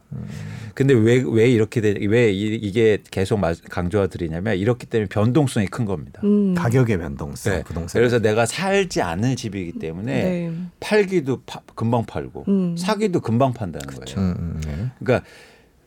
[0.75, 5.66] 근데 왜 왜 이렇게 되, 왜 이- 이게 계속 말- 강조가 드리냐면 이렇기 때문에 변동성이
[5.66, 6.21] 큰 겁니다.
[6.25, 6.55] 음.
[6.55, 7.62] 가격의 변동성, 네.
[7.64, 8.01] 부동산.
[8.01, 10.53] 그래서 내가 살지 않은 집이기 때문에 네.
[10.81, 12.77] 팔기도 파- 금방 팔고 음.
[12.77, 14.18] 사기도 금방 판다는 거예요.
[14.18, 14.90] 음, 음, 네.
[14.99, 15.27] 그러니까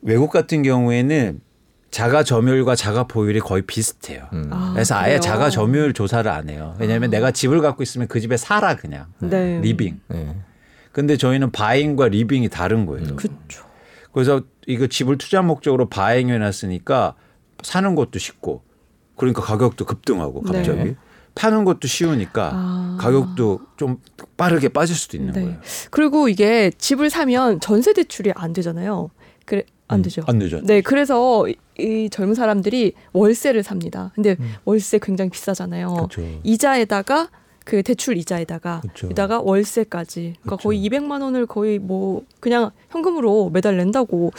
[0.02, 1.40] 외국 같은 경우에는
[1.90, 4.28] 자가 점유율과 자가 보유율이 거의 비슷해요.
[4.32, 4.48] 음.
[4.50, 5.20] 아, 그래서 아예 그래요?
[5.20, 6.74] 자가 점유율 조사를 안 해요.
[6.78, 9.60] 왜냐하면 내가 집을 갖고 있으면 그 집에 살아 그냥 네.
[9.60, 10.00] living.
[10.08, 10.36] 네.
[10.92, 13.16] 근데 저희는 buying과 living이 다른 거예요.
[13.16, 13.64] 그렇죠.
[14.12, 17.14] 그래서 이거 집을 투자 목적으로 buying해 놨으니까
[17.62, 18.62] 사는 것도 쉽고
[19.16, 20.96] 그러니까 가격도 급등하고 갑자기 네.
[21.34, 22.98] 파는 것도 쉬우니까 아.
[23.00, 23.98] 가격도 좀
[24.36, 25.42] 빠르게 빠질 수도 있는 네.
[25.42, 25.58] 거예요.
[25.90, 29.10] 그리고 이게 집을 사면 전세 대출이 안 되잖아요.
[29.46, 30.22] 그래 안 음, 되죠.
[30.26, 30.60] 안 되죠.
[30.62, 34.12] 네, 그래서 이, 이 젊은 사람들이 월세를 삽니다.
[34.14, 34.54] 근데 음.
[34.64, 35.88] 월세 굉장히 비싸잖아요.
[35.88, 36.22] 그렇죠.
[36.42, 37.28] 이자에다가
[37.64, 38.82] 그 대출 이자에다가.
[39.10, 40.68] 에다가 월세까지 그러니까 그쵸.
[40.68, 44.32] 거의 200만 원을 거의 뭐 그냥 현금으로 매달 낸다고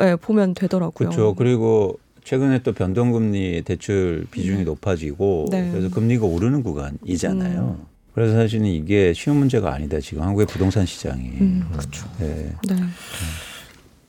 [0.00, 1.10] 예, 보면 되더라고요.
[1.10, 1.34] 그렇죠.
[1.34, 5.70] 그리고 최근에 또 변동금리 대출 비중이 높아지고 네.
[5.70, 7.94] 그래서 금리가 오르는 구간이잖아요.
[8.14, 9.98] 그래서 사실은 이게 쉬운 문제가 아니다.
[10.00, 11.22] 지금 한국의 부동산 시장이.
[11.40, 12.08] 음, 그렇죠.
[12.18, 12.52] 네.
[12.68, 12.76] 네.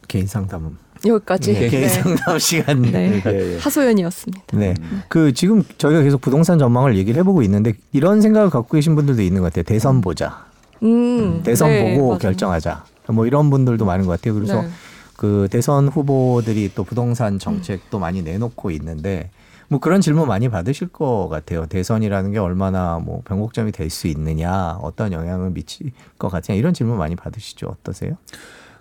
[0.07, 1.53] 개인 상담은 여기까지.
[1.53, 2.81] 네, 개인 상담 시간.
[2.81, 3.21] 네.
[3.25, 3.57] 예, 예.
[3.59, 4.57] 하소연이었습니다.
[4.57, 4.73] 네.
[5.09, 9.41] 그 지금 저희가 계속 부동산 전망을 얘기를 해보고 있는데 이런 생각을 갖고 계신 분들도 있는
[9.41, 9.63] 것 같아요.
[9.63, 10.45] 대선 보자.
[10.83, 12.19] 음, 대선 네, 보고 맞아요.
[12.19, 12.83] 결정하자.
[13.09, 14.33] 뭐 이런 분들도 많은 것 같아요.
[14.33, 14.69] 그래서 네.
[15.17, 19.29] 그 대선 후보들이 또 부동산 정책도 많이 내놓고 있는데
[19.67, 21.65] 뭐 그런 질문 많이 받으실 것 같아요.
[21.65, 26.97] 대선이라는 게 얼마나 뭐 변곡점이 될 수 있느냐, 어떤 영향을 미칠 것 같냐 이런 질문
[26.97, 27.67] 많이 받으시죠.
[27.79, 28.17] 어떠세요?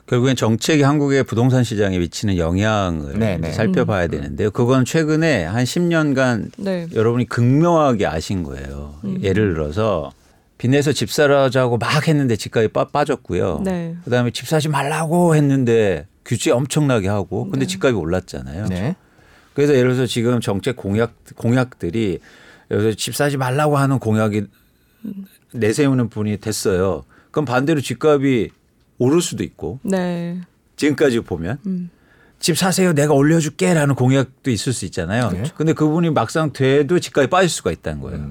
[0.07, 3.53] 결국엔 정책이 한국의 부동산 시장에 미치는 영향을 네, 네.
[3.53, 4.51] 살펴봐야 되는데요.
[4.51, 6.87] 그건 최근에 한 10년간 네.
[6.95, 8.97] 여러분이 극명하게 아신 거예요.
[9.05, 9.19] 음.
[9.23, 10.13] 예를 들어서
[10.59, 13.63] 빚내서 집 사라자고 막 했는데 집값이 빠, 빠졌고요.
[13.65, 13.97] 네.
[14.05, 17.67] 그다음에 집 사지 말라고 했는데 규제 엄청나게 하고 근데 네.
[17.67, 18.67] 집값이 올랐잖아요.
[18.67, 18.97] 네.
[19.55, 22.19] 그래서 예를 들어서 지금 정책 공약 공약들이
[22.71, 24.45] 예를 들어서 집 사지 말라고 하는 공약이
[25.53, 27.05] 내세우는 분이 됐어요.
[27.31, 28.51] 그럼 반대로 집값이
[28.99, 30.41] 오를 수도 있고 네.
[30.77, 31.91] 지금까지 보면 음.
[32.39, 35.31] 집 사세요 내가 올려줄게라는 공약도 있을 수 있잖아요.
[35.31, 35.45] 네.
[35.57, 38.31] 근데 그분이 막상 돼도 집값이 빠질 수가 있다는 거예요.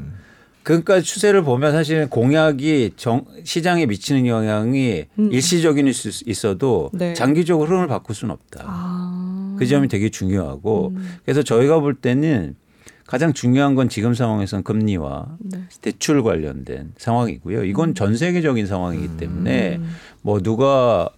[0.63, 5.31] 그러니까 추세를 보면 사실은 공약이 정, 시장에 미치는 영향이 음.
[5.31, 7.13] 일시적인 수 있어도 네.
[7.13, 8.63] 장기적으로 흐름을 바꿀 수는 없다.
[8.65, 9.55] 아.
[9.59, 11.17] 그 점이 되게 중요하고 음.
[11.25, 12.55] 그래서 저희가 볼 때는
[13.05, 15.59] 가장 중요한 건 지금 상황에서는 금리와 네.
[15.81, 17.65] 대출 관련된 상황이고요.
[17.65, 19.95] 이건 전 세계적인 상황이기 때문에 음.
[20.21, 21.09] 뭐 누가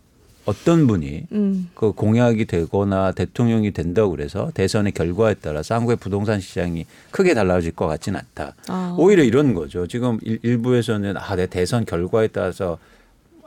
[0.45, 1.69] 어떤 분이 음.
[1.74, 7.88] 그 공약이 되거나 대통령이 된다고 그래서 대선의 결과에 따라서 한국의 부동산 시장이 크게 달라질 것
[7.88, 8.54] 같지는 않다.
[8.67, 8.95] 아.
[8.98, 9.88] 오히려 이런 거죠.
[9.88, 12.78] 지금 일- 일부에서는 아, 내 대선 결과에 따라서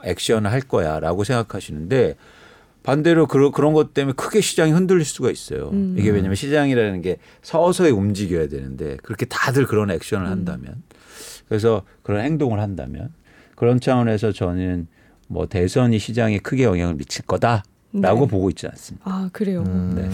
[0.03, 2.15] 액션을 할 거야라고 생각하시는데
[2.89, 5.69] 반대로 그런 그런 것 때문에 크게 시장이 흔들릴 수가 있어요.
[5.73, 5.95] 음.
[5.95, 10.31] 이게 왜냐하면 시장이라는 게 서서히 움직여야 되는데 그렇게 다들 그런 액션을 음.
[10.31, 10.81] 한다면
[11.47, 13.13] 그래서 그런 행동을 한다면
[13.55, 14.87] 그런 차원에서 저는
[15.27, 18.27] 뭐 대선이 시장에 크게 영향을 미칠 거다 라고 네.
[18.27, 19.09] 보고 있지 않습니다.
[19.09, 19.63] 아 그래요.
[19.65, 19.93] 음.
[19.95, 20.09] 네.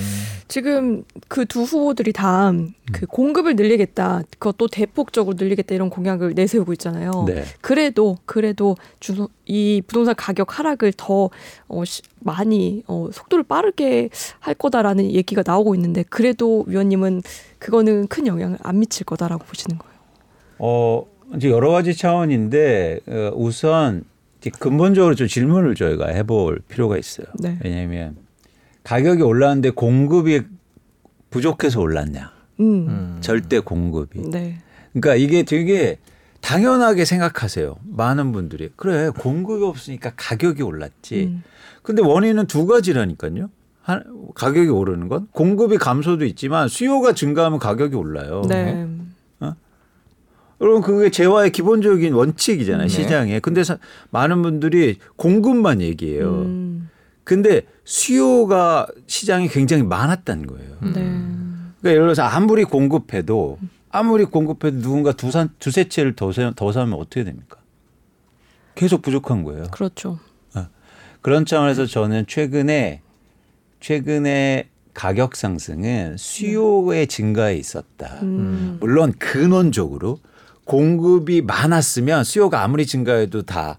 [0.47, 2.53] 지금 그 두 후보들이 다
[2.91, 7.25] 그 공급을 늘리겠다, 그것도 대폭적으로 늘리겠다 이런 공약을 내세우고 있잖아요.
[7.27, 7.43] 네.
[7.61, 11.29] 그래도 그래도 주, 이 부동산 가격 하락을 더
[11.67, 14.09] 어, 시, 많이 어, 속도를 빠르게
[14.39, 17.23] 할 거다라는 얘기가 나오고 있는데 그래도 위원님은
[17.57, 19.95] 그거는 큰 영향을 안 미칠 거다라고 보시는 거예요.
[20.59, 24.03] 어 이제 여러 가지 차원인데 어, 우선
[24.49, 27.27] 근본적으로 좀 질문을 저희가 해볼 필요가 있어요.
[27.39, 27.57] 네.
[27.63, 28.15] 왜냐하면
[28.83, 30.41] 가격이 올랐는데 공급이
[31.29, 32.31] 부족해서 올랐냐?
[32.59, 33.17] 음, 음.
[33.21, 34.29] 절대 공급이.
[34.29, 34.59] 네,
[34.93, 35.97] 그러니까 이게 되게
[36.41, 37.75] 당연하게 생각하세요.
[37.83, 41.23] 많은 분들이 그래 공급이 없으니까 가격이 올랐지.
[41.25, 41.43] 음,
[41.81, 43.49] 근데 원인은 두 가지라니까요.
[43.81, 44.03] 한,
[44.33, 48.43] 가격이 오르는 건 공급이 감소도 있지만 수요가 증가하면 가격이 올라요.
[48.47, 48.87] 네, 여
[50.59, 52.93] 러분 그게 재화의 기본적인 원칙이잖아요 네.
[52.93, 53.39] 시장에.
[53.39, 53.77] 근데 사,
[54.11, 56.43] 많은 분들이 공급만 얘기해요.
[56.43, 56.89] 음,
[57.23, 60.77] 근데 수요가 시장이 굉장히 많았다는 거예요.
[60.81, 66.71] 네, 그러니까 예를 들어서 아무리 공급해도 아무리 공급해도 누군가 두산 두세 채를 더, 사, 더
[66.71, 67.57] 사면 어떻게 됩니까?
[68.75, 69.65] 계속 부족한 거예요.
[69.71, 70.19] 그렇죠.
[71.25, 73.01] 그런 차원에서 저는 최근에
[73.79, 78.19] 최근에 가격 상승은 수요의 증가에 있었다.
[78.21, 80.19] 음, 물론 근원적으로
[80.65, 83.77] 공급이 많았으면 수요가 아무리 증가해도 다다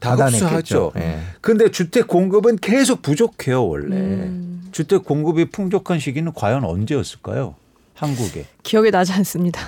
[0.00, 0.46] 받아냈겠죠.
[0.46, 0.92] 흡수하죠.
[0.96, 1.20] 예.
[1.40, 3.96] 근데 주택 공급은 계속 부족해요 원래.
[3.96, 4.68] 음.
[4.72, 7.54] 주택 공급이 풍족한 시기는 과연 언제였을까요?
[7.94, 9.60] 한국에 기억에 나지 않습니다.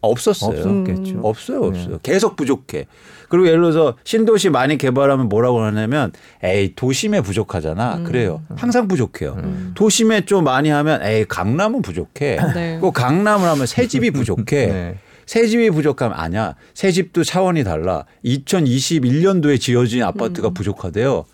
[0.00, 0.50] 없었어요.
[0.58, 1.14] 없었겠죠.
[1.14, 1.20] 음.
[1.22, 1.98] 없어요, 없어요.
[2.02, 2.86] 계속 부족해.
[3.28, 6.12] 그리고 예를 들어서 신도시 많이 개발하면 뭐라고 하냐면,
[6.42, 8.02] 에이 도심에 부족하잖아.
[8.04, 8.42] 그래요.
[8.56, 9.36] 항상 부족해요.
[9.74, 12.38] 도심에 좀 많이 하면, 에이 강남은 부족해.
[12.54, 12.78] 네.
[12.80, 14.66] 그 강남을 하면 새 집이 부족해.
[14.66, 14.98] 네.
[15.28, 16.54] 새 집이 부족하면 아니야.
[16.72, 18.06] 새 집도 차원이 달라.
[18.24, 21.26] 2021년도에 지어진 아파트가 부족하대요.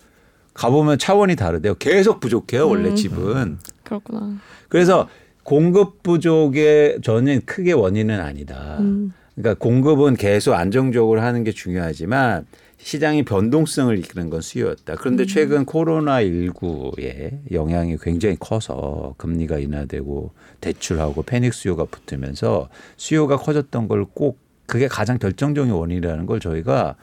[0.53, 1.75] 가보면 차원이 다르대요.
[1.75, 2.67] 계속 부족해요.
[2.67, 3.57] 원래 집은.
[3.85, 4.35] 그렇구나.
[4.67, 5.07] 그래서
[5.43, 8.75] 공급 부족의 저는 크게 원인은 아니다.
[8.81, 9.13] 음.
[9.35, 12.45] 그러니까 공급은 계속 안정적으로 하는 게 중요하지만
[12.77, 14.95] 시장이 변동성을 이끄는 건 수요였다.
[14.95, 23.87] 그런데 최근 코로나 19의 영향이 굉장히 커서 금리가 인하되고 대출하고 패닉 수요가 붙으면서 수요가 커졌던
[23.87, 26.95] 걸 꼭 그게 가장 결정적인 원인이라는 걸 저희가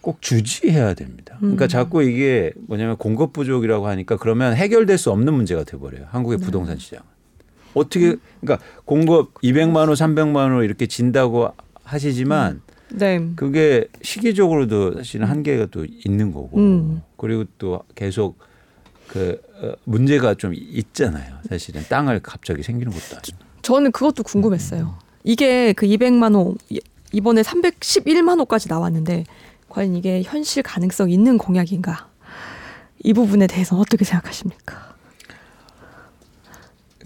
[0.00, 1.36] 꼭 주지해야 됩니다.
[1.40, 6.06] 그러니까 자꾸 이게 뭐냐면 공급 부족이라고 하니까 그러면 해결될 수 없는 문제가 돼버려요.
[6.10, 7.02] 한국의 부동산 시장.
[7.74, 11.52] 어떻게 그러니까 공급 200만 원, 300만 원 이렇게 진다고
[11.84, 13.26] 하시지만 네.
[13.36, 17.02] 그게 시기적으로도 사실은 한계가 또 있는 거고 음.
[17.16, 18.38] 그리고 또 계속
[19.08, 21.36] 그 어, 문제가 좀 있잖아요.
[21.48, 23.38] 사실은 땅을 갑자기 생기는 것도 아니고.
[23.62, 24.98] 저는 그것도 궁금했어요.
[25.24, 26.80] 이게 그 200만 호 이-
[27.12, 29.24] 이번에 311만 호까지 나왔는데
[29.68, 32.08] 과연 이게 현실 가능성 있는 공약인가?
[33.04, 34.91] 이 부분에 대해서 어떻게 생각하십니까?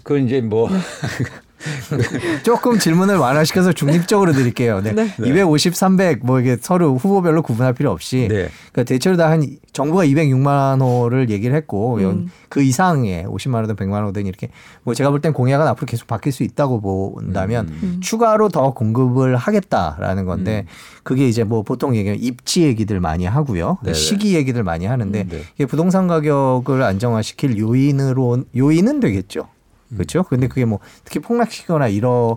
[0.07, 0.69] 그 이제 뭐
[2.43, 4.79] 조금 질문을 완화시켜서 중립적으로 드릴게요.
[4.81, 4.93] 네.
[4.93, 5.09] 네.
[5.19, 8.47] 250, 300 뭐 이게 서로 후보별로 구분할 필요 없이 네.
[8.71, 12.31] 그러니까 대체로 다 한 정부가 206만 호를 얘기를 했고 연- 음.
[12.47, 14.49] 그 이상의 50만 호든 100만 호든 이렇게
[14.83, 17.99] 뭐 제가 볼 땐 공약은 앞으로 계속 바뀔 수 있다고 본다면 음.
[18.01, 20.65] 추가로 더 공급을 하겠다라는 건데
[21.03, 23.79] 그게 이제 뭐 보통 얘기하면 입지 얘기들 많이 하고요.
[23.83, 23.93] 네네.
[23.93, 25.41] 시기 얘기들 많이 하는데 네.
[25.55, 29.49] 이게 부동산 가격을 안정화시킬 요인으로 요인은 되겠죠.
[29.93, 30.23] 그렇죠?
[30.23, 32.35] 근데 그게 뭐 특히 폭락시거나 이런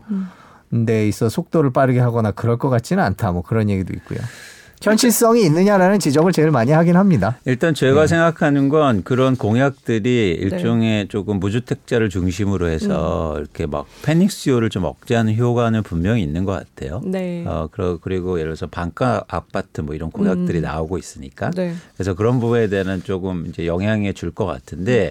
[0.86, 3.32] 데 있어 속도를 빠르게 하거나 그럴 것 같지는 않다.
[3.32, 4.18] 뭐 그런 얘기도 있고요.
[4.82, 7.36] 현실성이 있느냐라는 지적을 제일 많이 하긴 합니다.
[7.44, 14.70] 일단 제가 생각하는 건 그런 공약들이 일종의 조금 무주택자를 중심으로 해서 이렇게 막 패닉 수요를
[14.70, 17.02] 좀 억제하는 효과는 분명히 있는 것 같아요.
[17.04, 17.44] 네.
[17.46, 21.50] 어, 그러- 그리고 예를 들어서 반가 아파트 뭐 이런 공약들이 나오고 있으니까.
[21.50, 21.74] 네.
[21.94, 25.10] 그래서 그런 부분에 대한 조금 이제 영향을 줄 것 같은데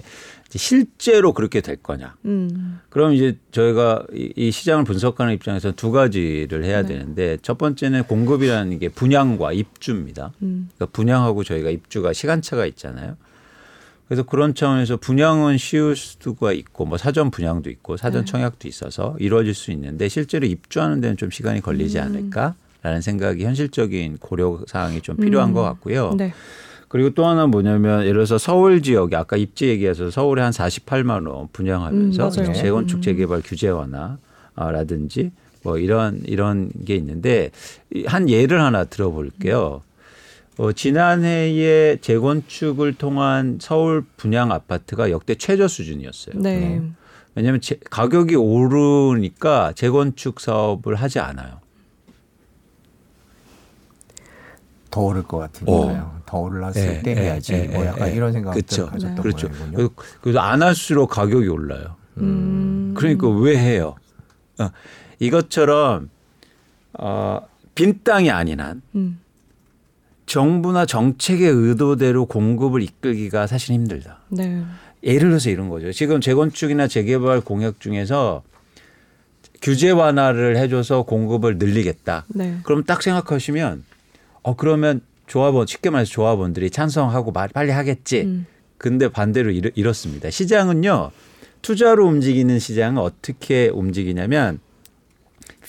[0.58, 2.16] 실제로 그렇게 될 거냐.
[2.24, 2.80] 음.
[2.88, 6.88] 그럼 이제 저희가 이- 이 시장을 분석하는 입장에서 두 가지를 해야 네.
[6.88, 10.32] 되는데 첫 번째는 공급이라는 게 분양과 입주입니다.
[10.42, 10.68] 음.
[10.74, 13.16] 그러니까 분양하고 저희가 입주가 시간차가 있잖아요.
[14.08, 18.32] 그래서 그런 차원에서 분양은 쉬울 수가 있고 뭐 사전 분양도 있고 사전 네.
[18.32, 22.02] 청약도 있어서 이루어질 수 있는데 실제로 입주하는 데는 좀 시간이 걸리지 음.
[22.04, 25.54] 않을까라는 생각이 현실적인 고려 사항이 좀 필요한 음.
[25.54, 26.14] 것 같고요.
[26.16, 26.34] 네.
[26.90, 31.46] 그리고 또 하나 뭐냐면 예를 들어서 서울 지역에 아까 입지 얘기해서 서울에 한 48만 원
[31.52, 32.52] 분양하면서 음.
[32.52, 33.00] 재건축 음.
[33.02, 35.30] 재개발 규제 완화라든지
[35.62, 37.52] 뭐 이런 이런 게 있는데
[37.94, 39.82] 이- 한 예를 하나 들어볼게요.
[40.58, 46.42] 어, 지난해에 재건축을 통한 서울 분양 아파트가 역대 최저 수준이었어요.
[46.42, 46.82] 네.
[47.36, 51.60] 왜냐하면 제- 가격이 오르니까 재건축 사업을 하지 않아요.
[54.90, 56.20] 더 오를 것 같으니까요.
[56.26, 57.52] 더 올랐을 예, 때 예, 해야지.
[57.54, 58.12] 예, 뭐 예, 약간 예.
[58.14, 58.86] 이런 생각들 그쵸.
[58.86, 59.48] 가졌던 그렇죠.
[59.48, 59.70] 거군요.
[59.76, 61.96] 그래서- 그래서 안 할수록 가격이 올라요.
[62.18, 62.92] 음.
[62.96, 63.94] 그러니까 왜 해요?
[64.58, 64.70] 어,
[65.20, 66.10] 이것처럼
[66.94, 67.40] 어,
[67.74, 69.20] 빈 땅이 아닌 한 음.
[70.26, 74.18] 정부나 정책의 의도대로 공급을 이끌기가 사실 힘들다.
[74.28, 74.62] 네.
[75.02, 75.92] 예를 들어서 이런 거죠.
[75.92, 78.42] 지금 재건축이나 재개발 공약 중에서
[79.62, 82.26] 규제 완화를 해줘서 공급을 늘리겠다.
[82.28, 82.58] 네.
[82.64, 83.84] 그럼 딱 생각하시면
[84.42, 88.22] 어 그러면 조합원 쉽게 말해서 조합원들이 찬성하고 말- 빨리 하겠지.
[88.22, 88.46] 음.
[88.78, 90.30] 근데 반대로 이렇, 이렇습니다.
[90.30, 91.10] 시장은요
[91.62, 94.58] 투자로 움직이는 시장은 어떻게 움직이냐면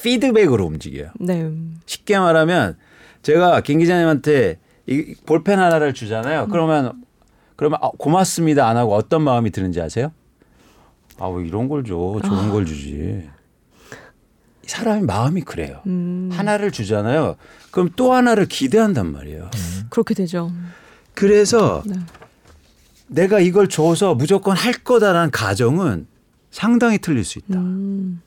[0.02, 1.12] 피드백으로 움직여요.
[1.20, 1.52] 네.
[1.86, 2.78] 쉽게 말하면
[3.22, 4.58] 제가 김 기자님한테
[4.88, 6.48] 이 볼펜 하나를 주잖아요.
[6.48, 7.04] 그러면
[7.56, 10.12] 그러면 아, 고맙습니다 안 하고 어떤 마음이 드는지 아세요?
[11.20, 12.20] 아왜 이런 걸 줘?
[12.24, 13.30] 좋은 걸 주지.
[14.72, 15.82] 사람이 마음이 그래요.
[15.86, 16.30] 음.
[16.32, 17.36] 하나를 주잖아요.
[17.72, 19.50] 그럼 또 하나를 기대한단 말이에요.
[19.90, 20.52] 그렇게 되죠.
[21.14, 21.96] 그래서 네.
[23.08, 26.08] 내가 이걸 줘서 무조건 할 거다라는 가정은
[26.52, 27.60] 상당히 틀릴 수 있다.
[27.60, 28.22] 음.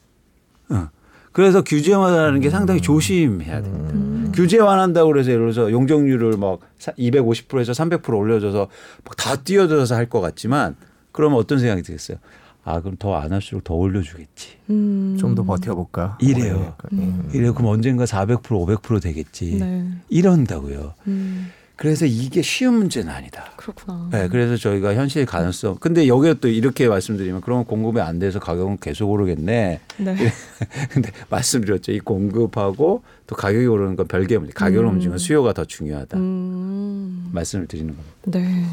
[0.68, 0.88] 어.
[1.32, 4.30] 그래서 규제 완화하는 게 상당히 조심해야 됩니다.
[4.34, 8.68] 규제 완화한다고 그래서 예를 들어서 용적률을 막 250%에서 300% 올려줘서
[9.04, 10.76] 막 다 뛰어들어서 할 것 같지만
[11.10, 12.18] 그러면 어떤 생각이 들겠어요?
[12.64, 14.48] 아 그럼 더 안 할수록 더 올려주겠지.
[14.70, 15.16] 음.
[15.20, 16.18] 좀더 버텨볼까?
[16.20, 16.54] 이래요.
[16.56, 16.90] 뭐 약간,
[17.32, 17.38] 예.
[17.38, 19.56] 이래 그럼 언젠가 400% 500% 되겠지.
[19.56, 19.86] 네.
[20.08, 20.94] 이런다고요.
[21.06, 21.50] 음.
[21.76, 23.50] 그래서 이게 쉬운 문제는 아니다.
[23.56, 24.08] 그렇구나.
[24.12, 25.78] 네, 그래서 저희가 현실 가능성.
[25.80, 29.80] 근데 여기에 또 이렇게 말씀드리면 그러면 공급이 안 돼서 가격은 계속 오르겠네.
[29.98, 30.14] 네.
[30.90, 31.90] 근데 말씀드렸죠.
[31.90, 34.52] 이 공급하고 또 가격이 오르는 건 별개 문제.
[34.52, 34.94] 가격을 음.
[34.94, 36.16] 움직이는 수요가 더 중요하다.
[36.16, 38.14] 음, 말씀을 드리는 겁니다.
[38.26, 38.64] 네.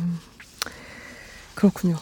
[1.55, 1.95] 그렇군요.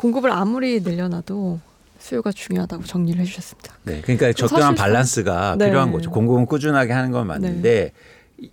[0.00, 1.60] 공급을 아무리 늘려놔도
[1.98, 3.74] 수요가 중요하다고 정리를 해주셨습니다.
[3.82, 5.66] 네, 그러니까 적절한 사실상- 밸런스가 네.
[5.66, 6.10] 필요한 거죠.
[6.10, 7.92] 공급은 꾸준하게 하는 건 맞는데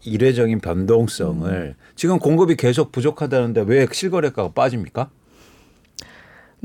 [0.03, 1.73] 일회적인 변동성을 음.
[1.95, 5.09] 지금 공급이 계속 부족하다는데 왜 실거래가가 빠집니까?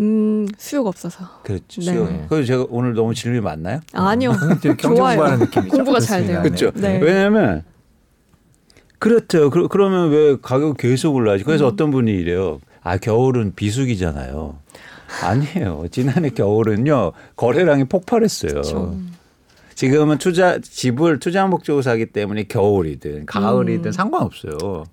[0.01, 1.29] 음, 수요가 없어서.
[1.45, 1.81] 그렇죠.
[1.81, 1.83] 네.
[1.83, 2.27] 수요.
[2.29, 3.79] 그래서 제가 오늘 너무 질문이 많나요?
[3.93, 4.33] 아니요.
[4.61, 5.39] 되게 경제 좋아요.
[5.71, 6.43] 공부가 잘 돼요.
[6.43, 6.73] 그렇죠.
[6.75, 6.99] 네.
[6.99, 7.63] 왜냐하면
[8.99, 9.49] 그렇죠.
[9.51, 11.45] 그, 그러면 왜 가격 계속 올라지?
[11.45, 11.73] 그래서 음.
[11.73, 12.59] 어떤 분이 이래요.
[12.83, 14.59] 아 겨울은 비수기잖아요.
[15.23, 15.87] 아니에요.
[15.91, 18.53] 지난해 겨울은요 거래량이 폭발했어요.
[18.53, 18.97] 그렇죠.
[19.75, 23.93] 지금은 투자 집을 투자 목적으로 사기 때문에 겨울이든 가을이든 음.
[23.93, 24.85] 상관없어요.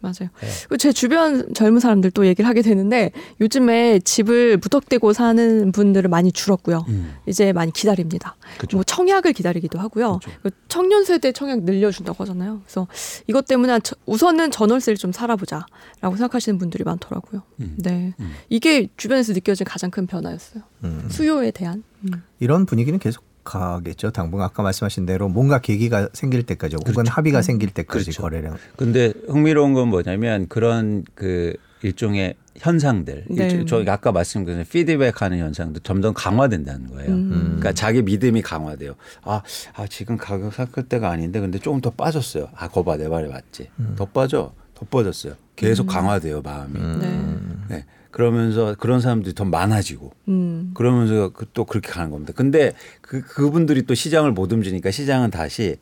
[0.00, 0.28] 맞아요.
[0.40, 0.76] 네.
[0.78, 6.84] 제 주변 젊은 사람들 또 얘기를 하게 되는데 요즘에 집을 무턱대고 사는 분들은 많이 줄었고요.
[6.88, 7.14] 음.
[7.26, 8.36] 이제 많이 기다립니다.
[8.58, 8.76] 그렇죠.
[8.76, 10.20] 뭐 청약을 기다리기도 하고요.
[10.22, 10.38] 그렇죠.
[10.42, 12.60] 그 청년 세대 청약 늘려준다고 하잖아요.
[12.64, 12.86] 그래서
[13.26, 17.42] 이것 때문에 저- 우선은 전월세를 좀 살아보자라고 생각하시는 분들이 많더라고요.
[17.60, 17.74] 음.
[17.78, 18.32] 네, 음.
[18.48, 20.62] 이게 주변에서 느껴진 가장 큰 변화였어요.
[20.84, 21.08] 음.
[21.10, 21.82] 수요에 대한.
[22.04, 22.22] 음.
[22.38, 24.10] 이런 분위기는 계속 가겠죠.
[24.10, 28.22] 당분간 아까 말씀하신 대로 뭔가 계기가 생길 때까지 혹은 합의가 생길 때까지 그렇죠.
[28.22, 28.56] 거래량.
[28.76, 33.44] 근데 흥미로운 건 뭐냐면 그런 그 일종의 현상들, 네.
[33.44, 37.10] 일종, 저 아까 말씀드린 피드백하는 현상도 점점 강화된다는 거예요.
[37.10, 37.30] 음.
[37.58, 38.94] 그러니까 자기 믿음이 강화돼요.
[39.22, 39.42] 아,
[39.74, 42.48] 아 지금 가격 살 때가 아닌데 근데 조금 더 빠졌어요.
[42.54, 43.70] 아, 거봐 내 말이 맞지.
[43.96, 45.34] 더 빠져, 더 빠졌어요.
[45.56, 46.78] 계속 강화돼요 마음이.
[46.98, 47.24] 네.
[47.68, 47.84] 네.
[48.22, 50.72] 그러면서 그런 사람들이 더 많아지고 음.
[50.74, 52.32] 그러면서 그- 또 그렇게 가는 겁니다.
[52.34, 55.76] 근데 그 그분들이 또 시장을 못 움직이니까 시장은 다시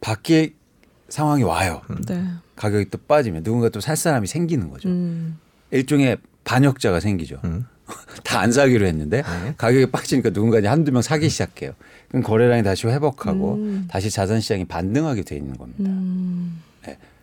[0.00, 0.54] 바뀔
[1.08, 1.82] 상황이 와요.
[2.06, 2.24] 네.
[2.54, 4.88] 가격이 또 빠지면 누군가 또 살 사람이 생기는 거죠.
[4.88, 5.36] 음.
[5.72, 7.40] 일종의 반역자가 생기죠.
[7.42, 7.66] 음.
[8.22, 9.54] 다안 사기로 했는데 네.
[9.56, 11.72] 가격이 빠지니까 누군가 이제 한두 명 사기 시작해요.
[12.06, 13.88] 그럼 거래량이 다시 회복하고 음.
[13.90, 15.90] 다시 자산 시장이 반등하게 돼 있는 겁니다.
[15.90, 16.62] 음.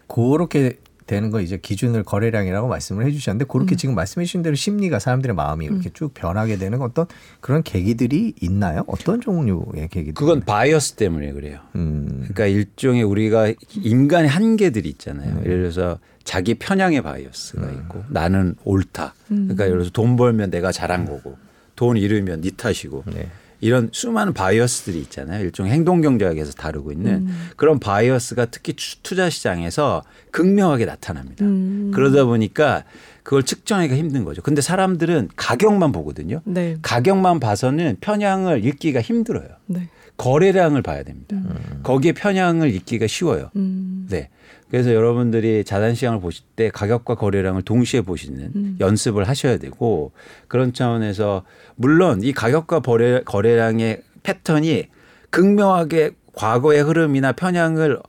[0.10, 3.78] 그렇게 되는 거 이제 기준을 거래량이라고 말씀을 해주셨는데 그렇게 음.
[3.78, 7.06] 지금 말씀해 주신 대로 심리가 사람들의 마음이 이렇게 쭉 변하게 되는 어떤
[7.42, 8.84] 그런 계기들이 있나요?
[8.88, 10.14] 어떤 종류의 계기들?
[10.14, 11.60] 그건 bias 때문에 그래요.
[11.76, 12.08] 음.
[12.24, 15.42] 그러니까 일종의 우리가 인간의 한계들이 있잖아요.
[15.42, 19.14] 예를 들어서 자기 편향의 bias가 있고 나는 옳다.
[19.28, 21.38] 그러니까 예를 들어서 돈 벌면 내가 잘한 거고
[21.76, 23.30] 돈 잃으면 네 탓이고 네.
[23.62, 25.44] 이런 수많은 bias들이 있잖아요.
[25.44, 31.46] 일종의 행동 경제학에서 다루고 있는 그런 bias가 특히 추- 투자 시장에서 극명하게 나타납니다.
[31.46, 31.92] 음.
[31.94, 32.84] 그러다 보니까
[33.24, 34.42] 그걸 측정하기가 힘든 거죠.
[34.42, 36.42] 근데 사람들은 가격만 보거든요.
[36.46, 36.78] 네.
[36.82, 39.48] 가격만 봐서는 편향을 읽기가 힘들어요.
[39.66, 39.90] 네.
[40.18, 41.36] 거래량을 봐야 됩니다.
[41.84, 43.50] 거기에 편향을 읽기가 쉬워요.
[43.56, 44.08] 음.
[44.10, 44.30] 네.
[44.76, 48.78] 그래서 여러분들이 자산 시장을 보실 때 가격과 거래량을 동시에 보시는 음.
[48.82, 50.12] 연습을 하셔야 되고
[50.50, 51.44] 그런 차원에서
[51.78, 54.90] 물론 이 가격과 거래, 거래량의 패턴이
[55.30, 58.02] 극명하게 과거의 흐름이나 편향을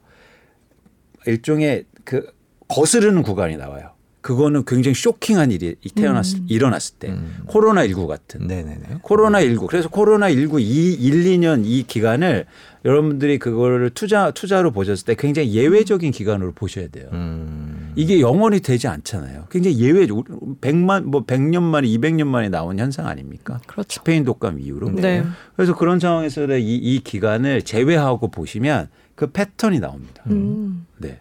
[1.26, 2.26] 일종의 그
[2.66, 3.92] 거스르는 구간이 나와요.
[4.20, 6.46] 그거는 굉장히 쇼킹한 일이 태어났을 음.
[6.48, 7.14] 일어났을 때
[7.46, 8.98] 코로나 19 같은 네네네.
[9.02, 12.46] 코로나 19 그래서 코로나 19 이 1, 2년 이 기간을
[12.87, 17.09] 여러분들이 그거를 투자 투자로 보셨을 때 굉장히 예외적인 기간으로 보셔야 돼요.
[17.12, 17.92] 음.
[17.96, 19.46] 이게 영원히 되지 않잖아요.
[19.51, 23.61] 굉장히 예외 100만 뭐 100년 만에 200년 만에 나온 현상 아닙니까?
[23.66, 24.01] 그렇죠.
[24.01, 24.90] 스페인 독감 이후로.
[24.92, 25.25] 네.
[25.57, 30.22] 그래서 그런 상황에서 이, 이 기간을 제외하고 보시면 그 패턴이 나옵니다.
[30.31, 30.87] 음.
[30.99, 31.18] 네.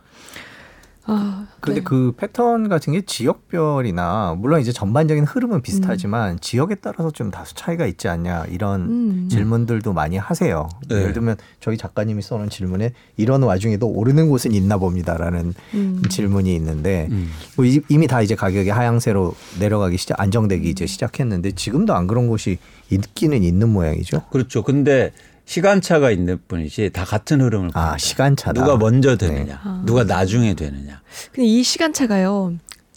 [1.07, 1.45] 아.
[1.59, 1.83] 근데 네.
[1.83, 7.85] 그 패턴 같은 게 지역별이나 물론 이제 전반적인 흐름은 비슷하지만 지역에 따라서 좀 다소 차이가
[7.85, 9.27] 있지 않냐 이런 음.
[9.29, 10.67] 질문들도 많이 하세요.
[10.87, 10.95] 네.
[10.95, 16.01] 예를 들면 저희 작가님이 써놓은 질문에 이런 와중에도 오르는 곳은 있나 봅니다라는 음.
[16.09, 17.29] 질문이 있는데 음.
[17.55, 22.27] 뭐 이- 이미 다 이제 가격이 하향세로 내려가기 시작 안정되기 이제 시작했는데 지금도 안 그런
[22.27, 22.57] 곳이
[22.89, 24.23] 있기는 있는 모양이죠.
[24.31, 24.61] 그렇죠.
[24.63, 25.11] 근데
[25.45, 27.97] 시간차가 있는 뿐이지 다 같은 흐름을 아 봅니다.
[27.97, 28.61] 시간차다.
[28.61, 29.83] 누가 먼저 되느냐, 아.
[29.85, 31.01] 누가 나중에 되느냐.
[31.31, 32.55] 근데 이 시간차가요.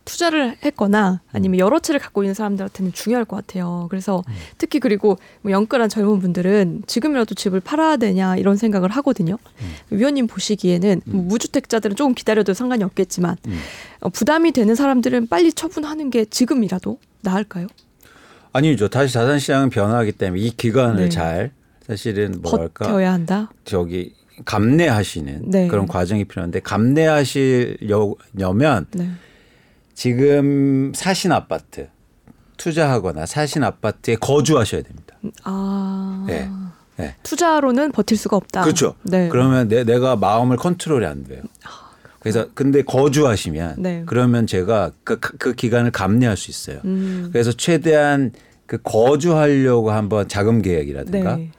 [0.08, 3.88] 투자를 했거나 아니면 여러 채를 갖고 있는 사람들한테는 중요할 것 같아요.
[3.90, 4.24] 그래서
[4.56, 9.36] 특히 그리고 뭐 영끌한 젊은 분들은 지금이라도 집을 팔아야 되냐 이런 생각을 하거든요.
[9.90, 13.60] 위원님 보시기에는 뭐 무주택자들은 조금 기다려도 상관이 없겠지만 음.
[14.00, 17.66] 어, 부담이 되는 사람들은 빨리 처분하는 게 지금이라도 나을까요?
[18.54, 18.88] 아니죠.
[18.88, 21.08] 다시 자산시장은 변화하기 때문에 이 기간을 네.
[21.10, 21.50] 잘
[21.88, 23.50] 사실은 뭐랄까 버텨야 한다.
[23.64, 24.14] 저기
[24.44, 25.68] 감내하시는 네.
[25.68, 29.10] 그런 과정이 필요한데 감내하시려면 네.
[29.94, 31.88] 지금 사신 아파트
[32.58, 35.16] 투자하거나 사신 아파트에 거주하셔야 됩니다.
[35.44, 36.50] 아 네.
[36.96, 37.16] 네.
[37.22, 38.62] 투자로는 버틸 수가 없다.
[38.62, 38.94] 그렇죠.
[39.02, 39.28] 네.
[39.28, 41.42] 그러면 내, 내가 마음을 컨트롤이 안 돼요.
[42.20, 44.02] 그래서 근데 거주하시면 네.
[44.04, 46.80] 그러면 제가 그, 그 기간을 감내할 수 있어요.
[46.84, 47.30] 음.
[47.32, 48.32] 그래서 최대한
[48.66, 51.52] 그 거주하려고 한번 자금 계획이라든가 네.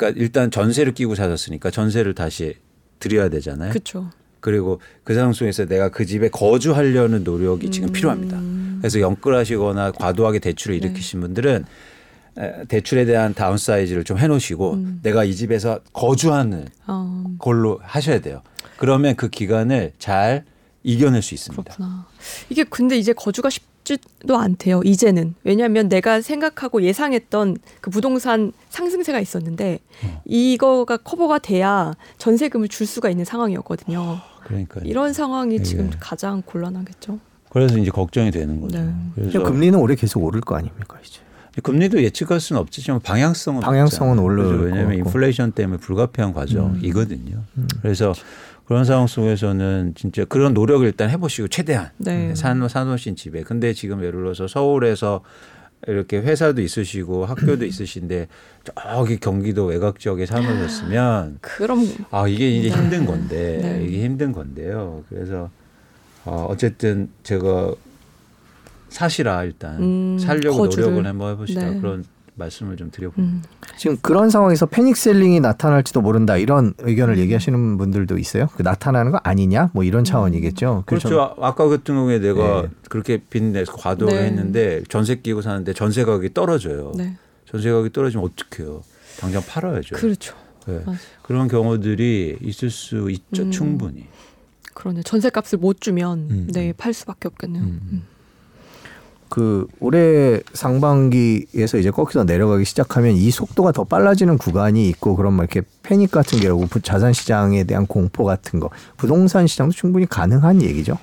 [0.00, 2.54] 그러니까 일단 전세를 끼고 사셨으니까 전세를 다시
[3.00, 3.70] 드려야 되잖아요.
[3.70, 4.10] 그렇죠.
[4.40, 7.92] 그리고 그 상황 속에서 내가 그 집에 거주하려는 노력이 지금 음.
[7.92, 8.40] 필요합니다.
[8.78, 10.86] 그래서 영끌하시거나 과도하게 대출을 네.
[10.86, 11.64] 일으키신 분들은
[12.38, 15.00] 에, 대출에 대한 다운사이즈를 좀 해놓으시고 음.
[15.02, 18.42] 내가 이 집에서 거주하는 아, 걸로 하셔야 돼요.
[18.78, 20.46] 그러면 그 기간을 잘
[20.82, 21.62] 이겨낼 수 있습니다.
[21.62, 22.06] 그렇구나.
[22.48, 23.64] 이게 근데 이제 거주가 쉽
[23.98, 24.82] 지도 않대요.
[24.84, 30.22] 이제는 왜냐하면 내가 생각하고 예상했던 그 부동산 상승세가 있었는데 어.
[30.24, 34.18] 이거가 커버가 돼야 전세금을 줄 수가 있는 상황이었거든요.
[34.44, 35.62] 그러니까 이런 상황이 예.
[35.62, 37.18] 지금 가장 곤란하겠죠.
[37.50, 38.80] 그래서 이제 걱정이 되는 거죠.
[38.80, 38.92] 네.
[39.16, 41.20] 그래서 금리는 올해 계속 오를 거 아닙니까 이제.
[41.62, 44.16] 금리도 예측할 수는 없지만 방향성은 방향성은?
[44.16, 45.08] 것 왜냐하면 같고.
[45.08, 47.42] 인플레이션 때문에 불가피한 과정이거든요.
[47.82, 48.20] 그래서 그
[48.70, 52.36] 런 상황 속에서는 진짜 그런 노력을 일단 해보시고 최대한 네.
[52.36, 55.22] 산 사놓으신 집에 근데 지금 예를 들어서 서울에서
[55.88, 58.28] 이렇게 회사도 있으시고 학교도 있으신데
[58.62, 61.80] 저기 경기도 외곽 지역에 사놓으셨으면 그럼
[62.12, 62.76] 아 이게 이제 네.
[62.76, 63.84] 힘든 건데 네.
[63.84, 65.02] 이게 힘든 건데요.
[65.08, 65.50] 그래서
[66.24, 67.74] 어, 어쨌든 제가
[68.88, 70.84] 사시라 일단 음, 살려고 거주를.
[70.84, 71.80] 노력을 한번 해보시다 네.
[71.80, 72.04] 그런
[72.34, 73.48] 말씀을 좀 드려봅니다.
[73.48, 78.48] 음, 지금 그런 상황에서 패닉셀링이 나타날지도 모른다 이런 의견을 얘기하시는 분들도 있어요.
[78.56, 80.84] 그 나타나는 거 아니냐 뭐 이런 차원이겠죠.
[80.86, 81.22] 그래서 그렇죠.
[81.40, 82.68] 아- 아까 같은 경우에 내가 네.
[82.88, 84.24] 그렇게 빚내서 과도를 네.
[84.26, 86.92] 했는데 전세 끼고 사는데 전세 가격이 떨어져요.
[86.96, 87.16] 네,
[87.46, 88.82] 전세 가격이 떨어지면 어떡해요?
[89.18, 89.96] 당장 팔아야죠.
[89.96, 90.34] 그렇죠.
[90.66, 90.80] 네.
[91.22, 93.42] 그런 경우들이 있을 수 있죠.
[93.42, 93.50] 음.
[93.50, 94.06] 충분히.
[94.74, 95.02] 그러네.
[95.02, 96.48] 전세 값을 못 주면 음.
[96.52, 97.64] 네, 팔 수밖에 없겠네요.
[99.30, 105.44] 그 올해 상반기에서 이제 꺾여서 내려가기 시작하면 이 속도가 더 빨라지는 구간이 있고 그런 뭐
[105.44, 110.98] 이렇게 패닉 같은 경우 자산 시장에 대한 공포 같은 거 부동산 시장도 충분히 가능한 얘기죠.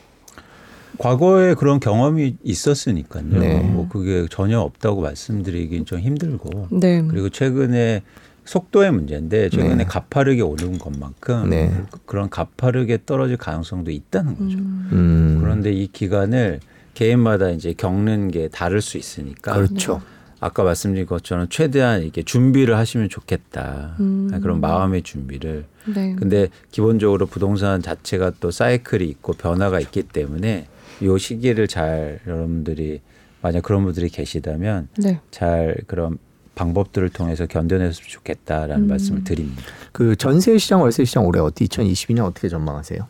[0.97, 3.23] 과거에 그런 경험이 있었으니까요.
[3.39, 3.59] 네.
[3.61, 7.01] 뭐 그게 전혀 없다고 말씀드리긴 좀 힘들고 네.
[7.07, 8.01] 그리고 최근에
[8.43, 9.84] 속도의 문제인데 최근에 네.
[9.86, 11.82] 가파르게 오른 것만큼 네.
[11.91, 14.57] 그- 그런 가파르게 떨어질 가능성도 있다는 거죠.
[14.57, 14.89] 음.
[14.91, 15.38] 음.
[15.41, 16.59] 그런데 이 기간을
[16.97, 20.01] 개인마다 이제 겪는 게 다를 수 있으니까 그렇죠.
[20.39, 23.95] 아까 말씀드린 것처럼 최대한 이렇게 준비를 하시면 좋겠다.
[23.99, 24.31] 음.
[24.41, 25.65] 그런 마음의 준비를.
[25.93, 26.15] 네.
[26.17, 30.67] 근데 기본적으로 부동산 자체가 또 사이클이 있고 변화가 있기 때문에
[31.01, 33.01] 이 시기를 잘 여러분들이
[33.43, 35.19] 만약 그런 분들이 계시다면 네.
[35.29, 36.17] 잘 그런
[36.55, 38.87] 방법들을 통해서 견뎌냈으면 좋겠다라는 음.
[38.87, 39.61] 말씀을 드립니다.
[39.91, 43.07] 그 전세 시장 월세 시장 올해 어디 2022년 어떻게 전망하세요?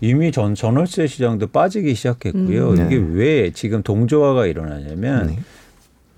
[0.00, 2.70] 이미 전 전월세 시장도 빠지기 시작했고요.
[2.70, 2.74] 음.
[2.76, 2.86] 네.
[2.86, 5.38] 이게 왜 지금 동조화가 일어나냐면 네.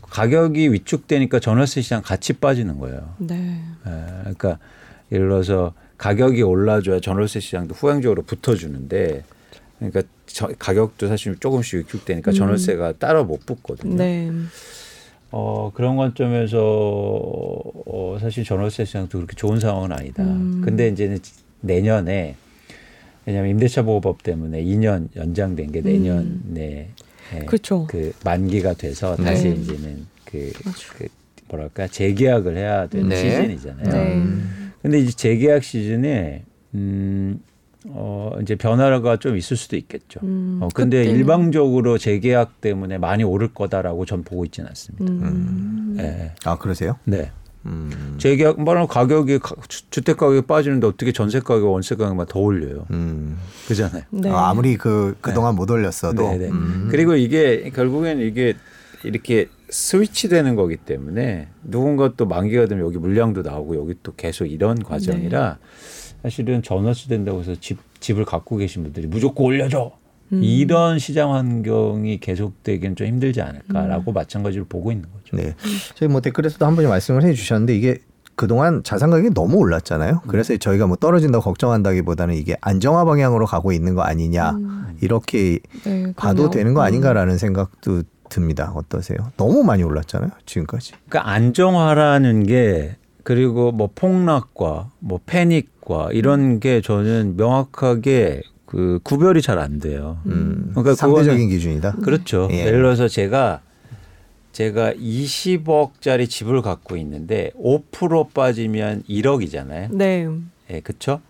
[0.02, 3.14] 가격이 위축되니까 전월세 시장 같이 빠지는 거예요.
[3.18, 3.60] 네.
[3.86, 4.58] 예, 그러니까
[5.12, 9.22] 예를 들어서 가격이 올라줘야 전월세 시장도 후행적으로 붙어주는데
[9.78, 12.34] 그러니까 저- 가격도 사실 조금씩 위축되니까 음.
[12.34, 13.96] 전월세가 따로 못 붙거든요.
[13.96, 14.30] 네.
[15.32, 20.22] 어, 그런 관점에서 어, 사실 전월세 시장도 그렇게 좋은 상황은 아니다.
[20.24, 20.60] 음.
[20.64, 21.18] 근데 이제는
[21.60, 22.36] 내년에
[23.30, 26.88] 왜냐하면 임대차 보호법 때문에 2년 연장된 게 내년에
[27.32, 27.86] 예, 그렇죠.
[27.88, 29.24] 그 만기가 돼서 네.
[29.24, 30.52] 다시 이제는 그.
[30.98, 31.06] 그
[31.48, 33.16] 뭐랄까 재계약을 해야 되는 네.
[33.16, 33.88] 시즌이잖아요.
[33.92, 34.14] 네.
[34.14, 34.72] 음.
[34.82, 37.40] 근데 이제 재계약 시즌에 음,
[37.88, 40.20] 어, 이제 변화가 좀 있을 수도 있겠죠.
[40.22, 45.04] 음, 어, 근데 그때는- 일방적으로 재계약 때문에 많이 오를 거다라고 전 보고 있지는 않습니다.
[45.12, 45.94] 음.
[45.96, 46.32] 네.
[46.44, 46.96] 아 그러세요?
[47.04, 47.30] 네.
[47.66, 48.14] 음.
[48.18, 49.38] 재계약 말하면 가격이
[49.68, 52.86] 주- 주택 가격이 빠지는데 어떻게 전세 가격, 원세 가격만 더 올려요.
[52.90, 53.36] 음.
[53.68, 54.02] 그잖아요.
[54.10, 54.30] 네.
[54.30, 56.48] 아, 아무리 그 그동안 못 올렸어도 네, 네.
[56.48, 56.88] 음.
[56.90, 58.54] 그리고 이게 결국엔 이게
[59.04, 64.46] 이렇게 스위치 되는 거기 때문에 누군가 또 만기가 되면 여기 물량도 나오고 여기 또 계속
[64.46, 65.58] 이런 과정이라
[66.22, 69.92] 사실은 전월세 된다고 해서 집 집을 갖고 계신 분들이 무조건 올려줘
[70.32, 70.42] 음.
[70.42, 75.36] 이런 시장 환경이 계속되기는 좀 힘들지 않을까라고 마찬가지로 보고 있는 거죠.
[75.36, 75.54] 네.
[75.94, 77.98] 저희 뭐 댓글에서도 한 분이 말씀을 해 주셨는데 이게
[78.36, 80.22] 그동안 자산 가격이 너무 올랐잖아요.
[80.28, 84.96] 그래서 저희가 뭐 떨어진다고 걱정한다기보다는 이게 안정화 방향으로 가고 있는 거 아니냐 음.
[85.02, 86.48] 이렇게 네, 봐도.
[86.48, 86.86] 되는 거 음.
[86.86, 88.72] 아닌가라는 생각도 듭니다.
[88.74, 89.18] 어떠세요?
[89.36, 90.30] 너무 많이 올랐잖아요.
[90.46, 90.92] 지금까지.
[91.08, 99.58] 그러니까 안정화라는 게 그리고 뭐 폭락과 뭐 패닉과 이런 게 저는 명확하게 그 구별이 잘
[99.58, 100.18] 안 돼요.
[100.26, 100.68] 음.
[100.70, 101.96] 그러니까 상대적인 기준이다.
[102.04, 102.48] 그렇죠.
[102.52, 102.60] 예.
[102.66, 103.62] 예를 들어서 제가
[104.52, 109.92] 제가 20억짜리 집을 갖고 있는데 5% 빠지면 1억이잖아요.
[109.92, 110.28] 네.
[110.70, 111.20] 예, 그렇죠?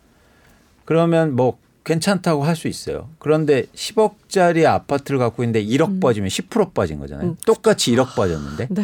[0.84, 3.08] 그러면 뭐 괜찮다고 할 수 있어요.
[3.18, 7.30] 그런데 10억짜리 아파트를 갖고 있는데 1억 빠지면 10% 빠진 거잖아요.
[7.30, 7.36] 음.
[7.46, 8.66] 똑같이 1억 빠졌는데.
[8.70, 8.82] 네.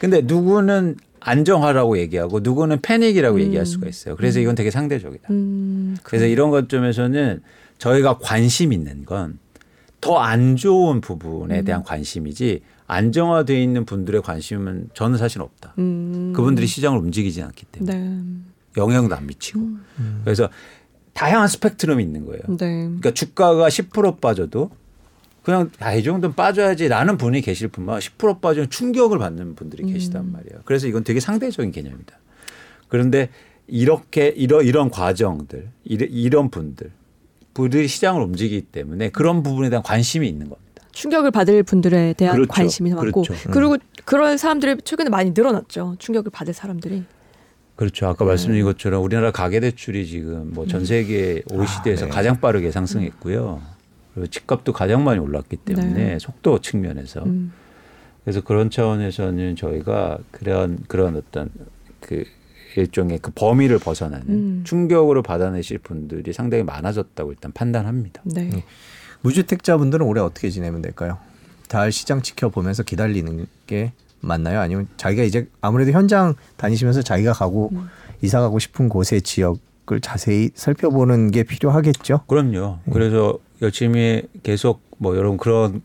[0.00, 3.40] 근데 누구는 안정화라고 얘기하고 누구는 패닉이라고 음.
[3.40, 4.16] 얘기할 수가 있어요.
[4.16, 5.28] 그래서 이건 되게 상대적이다.
[5.30, 5.96] 음.
[6.02, 7.40] 그래서 이런 것 점에서는
[7.78, 9.38] 저희가 관심 있는 건
[10.04, 11.64] 더 안 좋은 부분에 음.
[11.64, 15.72] 대한 관심이지 안정화돼 있는 분들의 관심은 저는 사실 없다.
[15.78, 16.34] 음.
[16.36, 18.22] 그분들이 시장을 움직이지 않기 때문에 네.
[18.76, 20.20] 영향도 안 미치고 음.
[20.24, 20.50] 그래서
[21.14, 22.42] 다양한 스펙트럼이 있는 거예요.
[22.48, 22.56] 네.
[22.84, 24.70] 그러니까 주가가 10% 빠져도
[25.42, 29.92] 그냥 아, 이 정도는 빠져야지라는 분이 계실 뿐만 10% 빠지면 충격을 받는 분들이 음.
[29.92, 30.60] 계시단 말이에요.
[30.66, 32.18] 그래서 이건 되게 상대적인 개념이다.
[32.88, 33.30] 그런데
[33.66, 36.90] 이렇게 이런 이런 과정들 이런 분들
[37.54, 40.64] 분들이 시장을 움직이기 때문에 그런 부분에 대한 관심이 있는 겁니다.
[40.92, 42.52] 충격을 받을 분들에 대한 그렇죠.
[42.52, 43.50] 관심이 많고 그렇죠.
[43.50, 45.96] 그리고 그런 사람들이 최근에 많이 늘어났죠.
[45.98, 47.04] 충격을 받을 사람들이.
[47.76, 48.06] 그렇죠.
[48.06, 52.10] 아까 말씀드린 것처럼 우리나라 가계 대출이 지금 뭐 전 세계 OECD에서 네.
[52.10, 53.60] 가장 빠르게 상승했고요.
[54.14, 56.18] 그리고 집값도 가장 많이 올랐기 때문에 네.
[56.20, 57.52] 속도 측면에서 음.
[58.22, 61.50] 그래서 그런 차원에서는 저희가 그런 그런 어떤
[62.00, 62.24] 그
[62.76, 64.60] 일종의 그 범위를 벗어나는 음.
[64.64, 68.22] 충격으로 받아내실 분들이 상당히 많아졌다고 일단 판단합니다.
[68.24, 68.64] 네.
[69.22, 71.18] 무주택자분들은 올해 어떻게 지내면 될까요?
[71.68, 74.60] 잘 시장 지켜보면서 기다리는 게 맞나요?
[74.60, 77.88] 아니면 자기가 이제 아무래도 현장 다니시면서 자기가 가고 음.
[78.22, 82.22] 이사 가고 싶은 곳의 지역을 자세히 살펴보는 게 필요하겠죠.
[82.26, 82.78] 그럼요.
[82.92, 85.82] 그래서 열심히 계속 뭐 여러분 그런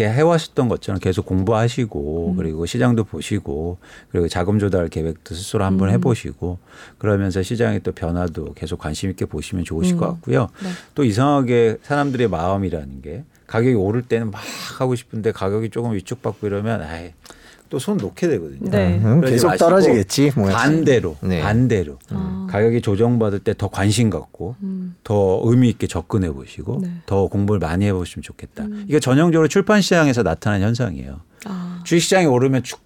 [0.00, 3.76] 게 해왔었던 것처럼 계속 공부하시고 그리고 시장도 보시고
[4.10, 5.94] 그리고 자금 조달 계획도 스스로 한번 음.
[5.94, 6.58] 해보시고
[6.96, 10.12] 그러면서 시장의 또 변화도 계속 관심 있게 보시면 좋으실 것 음.
[10.12, 10.48] 같고요.
[10.62, 10.70] 네.
[10.94, 14.40] 또 이상하게 사람들의 마음이라는 게 가격이 오를 때는 막
[14.78, 17.12] 하고 싶은데 가격이 조금 위축받고 이러면 아이
[17.68, 18.70] 또손 놓게 되거든요.
[18.70, 19.00] 네.
[19.04, 20.32] 음, 계속 떨어지겠지.
[20.36, 20.48] 뭐.
[20.48, 21.40] 반대로 네.
[21.40, 22.46] 반대로 아.
[22.48, 24.94] 가격이 조정받을 때 더 관심 갖고 음.
[25.02, 26.92] 더 의미 있게 접근해 보시고 네.
[27.06, 28.64] 더 공부를 많이 해보시면 좋겠다.
[28.64, 28.84] 음.
[28.88, 31.20] 이게 전형적으로 출판 시장에서 나타나는 현상이에요.
[31.46, 31.80] 아.
[31.84, 32.76] 주식 시장이 오르면 주,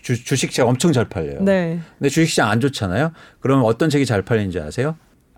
[0.00, 1.42] 주, 주식시장 엄청 잘 팔려요.
[1.42, 1.80] 네.
[1.98, 3.10] 근데 주식 시장 안 좋잖아요.
[3.40, 4.96] 그러면 어떤 책이 잘 팔리는지 아세요?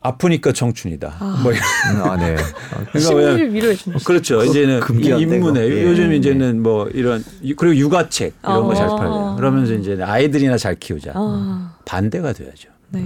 [0.08, 1.16] 아프니까 청춘이다.
[1.18, 1.40] 아.
[1.42, 1.62] 뭐 이런.
[1.96, 2.36] 음, 아, 네.
[2.92, 3.98] 그러니까 왜- 심리를 위로해 주는.
[4.00, 4.44] 그렇죠.
[4.44, 4.80] 이제는
[5.18, 5.60] 인문에.
[5.60, 5.82] 예.
[5.84, 7.24] 요즘 이제는 뭐 이런
[7.56, 8.96] 그리고 육아책 이런 거잘 어.
[8.96, 9.34] 팔려요.
[9.36, 11.12] 그러면서 이제 아이들이나 잘 키우자.
[11.14, 11.74] 아.
[11.86, 12.68] 반대가 돼야죠.
[12.90, 13.02] 네.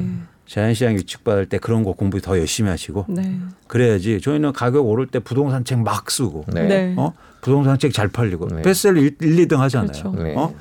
[0.46, 3.38] 자연시장 위축받을 때 그런 거 공부 더 열심히 하시고 네.
[3.68, 6.66] 그래야지 저희는 가격 오를 때 부동산 책 막 쓰고 네.
[6.66, 6.94] 네.
[6.96, 8.62] 어 부동산 책 잘 팔리고 네.
[8.62, 9.88] 베스트셀러 1, 2등 하잖아요.
[9.92, 10.14] 그렇죠.
[10.22, 10.34] 네.
[10.36, 10.54] 어?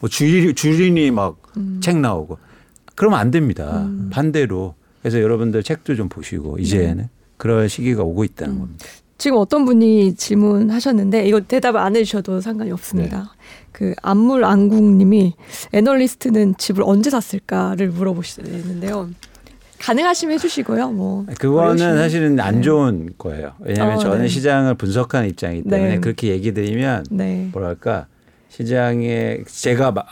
[0.00, 2.00] 뭐 주인 주인이 막책 음.
[2.02, 2.38] 나오고
[2.94, 3.82] 그러면 안 됩니다.
[3.84, 4.08] 음.
[4.10, 4.74] 반대로
[5.06, 7.08] 그래서 여러분들 책도 좀 보시고 이제는 네.
[7.36, 8.58] 그럴 시기가 오고 있다는 음.
[8.58, 8.86] 겁니다.
[9.18, 13.18] 지금 어떤 분이 질문하셨는데 이거 대답을 안 해주셔도 상관이 없습니다.
[13.18, 13.24] 네.
[13.70, 15.34] 그 안물 안국님이
[15.72, 19.10] 애널리스트는 집을 언제 샀을까를 물어보시는데요.
[19.78, 20.90] 가능하시면 해주시고요.
[20.90, 21.98] 뭐 그거는 어려우시면.
[21.98, 22.60] 사실은 안 네.
[22.62, 23.52] 좋은 거예요.
[23.60, 24.28] 왜냐하면 어, 저는 네.
[24.28, 26.00] 시장을 분석하는 입장이기 때문에 네.
[26.00, 27.48] 그렇게 얘기 드리면 네.
[27.52, 28.08] 뭐랄까
[28.66, 30.06] 시장에 제가 막.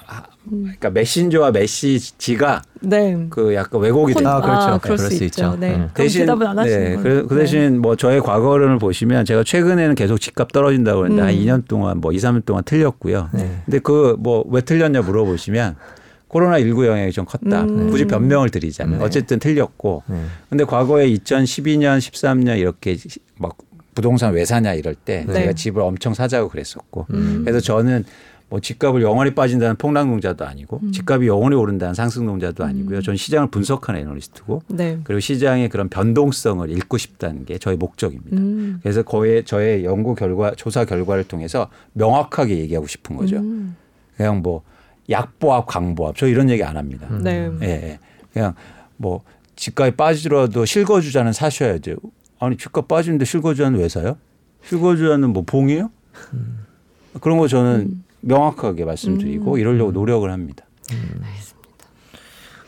[0.48, 3.26] 그러니까 메신저와 메시지가 네.
[3.30, 4.32] 그 약간 왜곡이 혼- 돼요.
[4.34, 4.60] 아, 그렇죠.
[4.60, 5.42] 아, 그럴 그럴 수수 있죠.
[5.44, 5.56] 있죠.
[5.58, 5.74] 네.
[5.74, 5.88] 음.
[5.94, 7.02] 그럼 대답은 안 하시는 네, 걸로.
[7.22, 11.26] 그, 그 대신 뭐 저의 과거를 보시면 제가 최근에는 계속 집값 떨어진다고 그랬는데 음.
[11.28, 13.30] 한 2년 동안 뭐 2, 3년 동안 틀렸고요.
[13.32, 13.60] 네.
[13.64, 15.76] 근데 그 뭐 왜 틀렸냐 물어보시면
[16.28, 17.62] 코로나 19 영향이 좀 컸다.
[17.62, 17.88] 음.
[17.90, 19.04] 굳이 변명을 드리자면 네.
[19.06, 20.02] 어쨌든 틀렸고.
[20.08, 20.20] 네.
[20.50, 22.98] 근데 과거에 2012년, 13년 이렇게
[23.38, 23.56] 막
[23.94, 25.32] 부동산 왜 사냐 이럴 때 네.
[25.32, 27.06] 제가 집을 엄청 사자고 그랬었고.
[27.14, 27.42] 음.
[27.46, 28.04] 그래서 저는
[28.54, 30.92] 뭐 집값을 영원히 빠진다는 폭락농자도 아니고 음.
[30.92, 33.02] 집값이 영원히 오른다는 상승농자도 아니고요.
[33.02, 35.00] 전 시장을 분석하는 애널리스트고 네.
[35.02, 38.36] 그리고 시장의 그런 변동성을 읽고 싶다는 게 저의 목적입니다.
[38.36, 38.78] 음.
[38.80, 43.38] 그래서 거의 저의 연구 결과, 조사 결과를 통해서 명확하게 얘기하고 싶은 거죠.
[43.38, 43.74] 음.
[44.16, 44.62] 그냥 뭐
[45.10, 47.08] 약보합, 강보합 저 이런 얘기 안 합니다.
[47.10, 47.50] 네.
[47.60, 47.98] 예, 예.
[48.32, 48.54] 그냥
[48.96, 49.22] 뭐
[49.56, 51.96] 집값이 빠지더라도 실거주자는 사셔야죠.
[52.38, 54.16] 아니 집값 빠지는데 실거주자는 왜 사요?
[54.62, 55.90] 실거주자는 뭐 봉이에요?
[57.20, 59.58] 그런 거 저는 명확하게 말씀드리고 음.
[59.58, 60.64] 이러려고 노력을 합니다.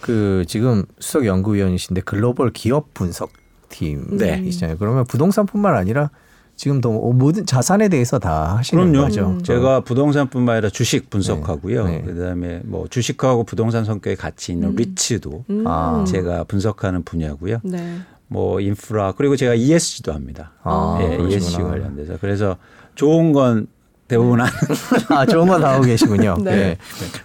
[0.01, 4.41] 그 지금 수석 연구위원이신데 글로벌 기업 분석팀 네.
[4.45, 4.77] 이시잖아요.
[4.79, 6.11] 그러면 부동산뿐만 아니라
[6.55, 9.09] 지금도 뭐 모든 자산에 대해서 다 하시는 그럼요.
[9.09, 9.27] 거죠.
[9.31, 9.43] 음.
[9.43, 11.87] 제가 부동산뿐만 아니라 주식 분석하고요.
[11.87, 11.99] 네.
[11.99, 12.03] 네.
[12.03, 14.77] 그다음에 뭐 주식하고 부동산 성격이 같이 있는 음.
[14.77, 15.65] 리츠도 음.
[15.67, 16.05] 아.
[16.07, 17.59] 제가 분석하는 분야고요.
[17.65, 17.99] 네.
[18.29, 20.53] 뭐 인프라 그리고 제가 ESG도 합니다.
[20.63, 21.37] 아, 예, 그러시구나.
[21.37, 22.57] ESG 관련돼서 그래서
[22.95, 23.67] 좋은 건
[24.09, 24.49] 대부분 안
[25.11, 26.37] 아 좋은 건 다 하고 계시군요.
[26.43, 26.55] 네.
[26.55, 26.79] 네.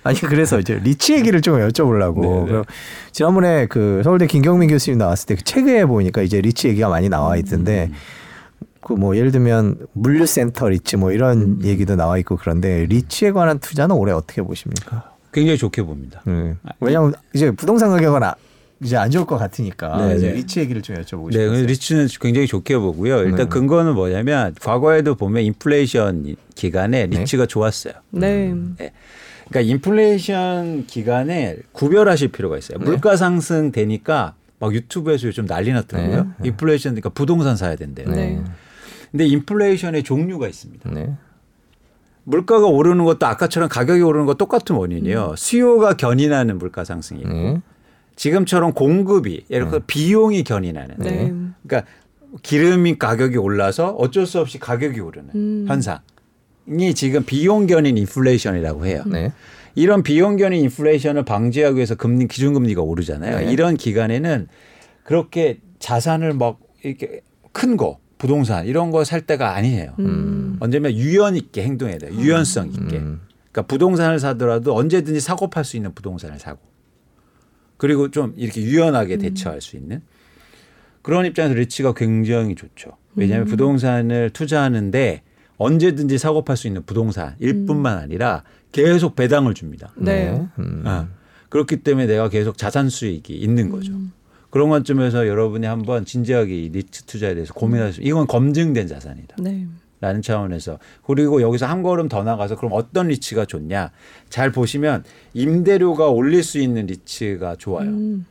[0.03, 2.45] 아니 그래서 이제 리츠 얘기를 좀 여쭤보려고.
[2.45, 2.61] 네, 네.
[3.11, 7.37] 지난번에 그 서울대 김경민 교수님 나왔을 때 그 책에 보니까 이제 리츠 얘기가 많이 나와
[7.37, 7.95] 있던데 음.
[8.81, 11.59] 그 뭐 예를 들면 물류센터 리츠 뭐 이런 음.
[11.63, 15.11] 얘기도 나와 있고 그런데 리츠에 관한 투자는 올해 어떻게 보십니까?
[15.31, 16.21] 굉장히 좋게 봅니다.
[16.25, 16.55] 네.
[16.79, 18.35] 왜냐하면 이제 부동산 가격은 아,
[18.83, 20.33] 이제 안 좋을 것 같으니까 네, 이제 네.
[20.33, 21.51] 리츠 얘기를 좀 여쭤보고 네, 싶어요.
[21.51, 23.19] 근데 리츠는 굉장히 좋게 보고요.
[23.19, 23.45] 일단 네.
[23.45, 27.19] 근거는 뭐냐면 과거에도 보면 인플레이션 기간에 네.
[27.19, 27.93] 리츠가 좋았어요.
[28.09, 28.55] 네.
[29.49, 32.79] 그러니까 인플레이션 기간에 구별하실 필요가 있어요.
[32.79, 32.85] 네.
[32.85, 36.23] 물가 상승 되니까 막 유튜브에서 요즘 난리 났더라고요.
[36.39, 36.47] 네.
[36.47, 38.09] 인플레이션 그러니까 부동산 사야 된대요.
[38.09, 38.41] 네.
[39.11, 40.89] 근데 인플레이션의 종류가 있습니다.
[40.89, 41.13] 네.
[42.23, 45.35] 물가가 오르는 것도 아까처럼 가격이 오르는 것 똑같은 원인이에요.
[45.37, 47.61] 수요가 견인하는 물가 상승이고 네.
[48.21, 51.33] 지금처럼 공급이 예를 들어 서 비용이 견인하는 네.
[51.65, 51.89] 그러니까
[52.43, 55.65] 기름이 가격이 올라서 어쩔 수 없이 가격이 오르는 음.
[55.67, 59.01] 현상이 지금 비용 견인 인플레이션이라고 해요.
[59.07, 59.31] 네.
[59.73, 63.39] 이런 비용 견인 인플레이션을 방지하기 위해서 금리 기준금리가 오르잖아요.
[63.39, 63.51] 네.
[63.51, 64.47] 이런 기간에는
[65.03, 67.21] 그렇게 자산을 막 이렇게
[67.53, 69.95] 큰 거 부동산 이런 거 살 때가 아니에요.
[69.97, 70.57] 음.
[70.59, 72.13] 언제면 유연 있게 행동해야 돼요.
[72.13, 72.97] 유연성 있게.
[72.97, 73.21] 음.
[73.51, 76.59] 그러니까 부동산을 사더라도 언제든지 사고 팔 수 있는 부동산을 사고
[77.81, 80.03] 그리고 좀 이렇게 유연하게 대처할 수 있는
[81.01, 82.91] 그런 입장에서 리츠가 굉장히 좋죠.
[83.15, 85.23] 왜냐하면 부동산을 투자하는데
[85.57, 89.93] 언제든지 사고 팔 수 있는 부동산 일 뿐만 아니라 계속 배당을 줍니다.
[89.97, 90.47] 네.
[90.59, 90.83] 음.
[90.85, 91.07] 아,
[91.49, 93.93] 그렇기 때문에 내가 계속 자산 수익이 있는 거죠.
[94.51, 99.37] 그런 관점에서 여러분이 한번 진지하게 이 리츠 투자에 대해서 고민하시면 이건 검증된 자산이다.
[99.39, 99.65] 네.
[100.01, 103.91] 라는 차원에서 그리고 여기서 한 걸음 더 나가서 그럼 어떤 리츠가 좋냐
[104.29, 108.25] 잘 보시면 임대료가 올릴 수 있는 리츠가 좋아요 음.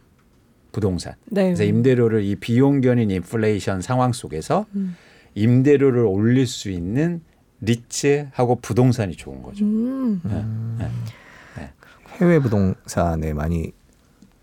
[0.72, 1.44] 부동산 네.
[1.44, 4.96] 그래서 임대료를 이 비용 견인 인플레이션 상황 속에서 음.
[5.36, 7.22] 임대료를 올릴 수 있는
[7.60, 10.20] 리츠하고 부동산이 좋은 거죠 음.
[12.20, 13.72] 해외 부동산에 많이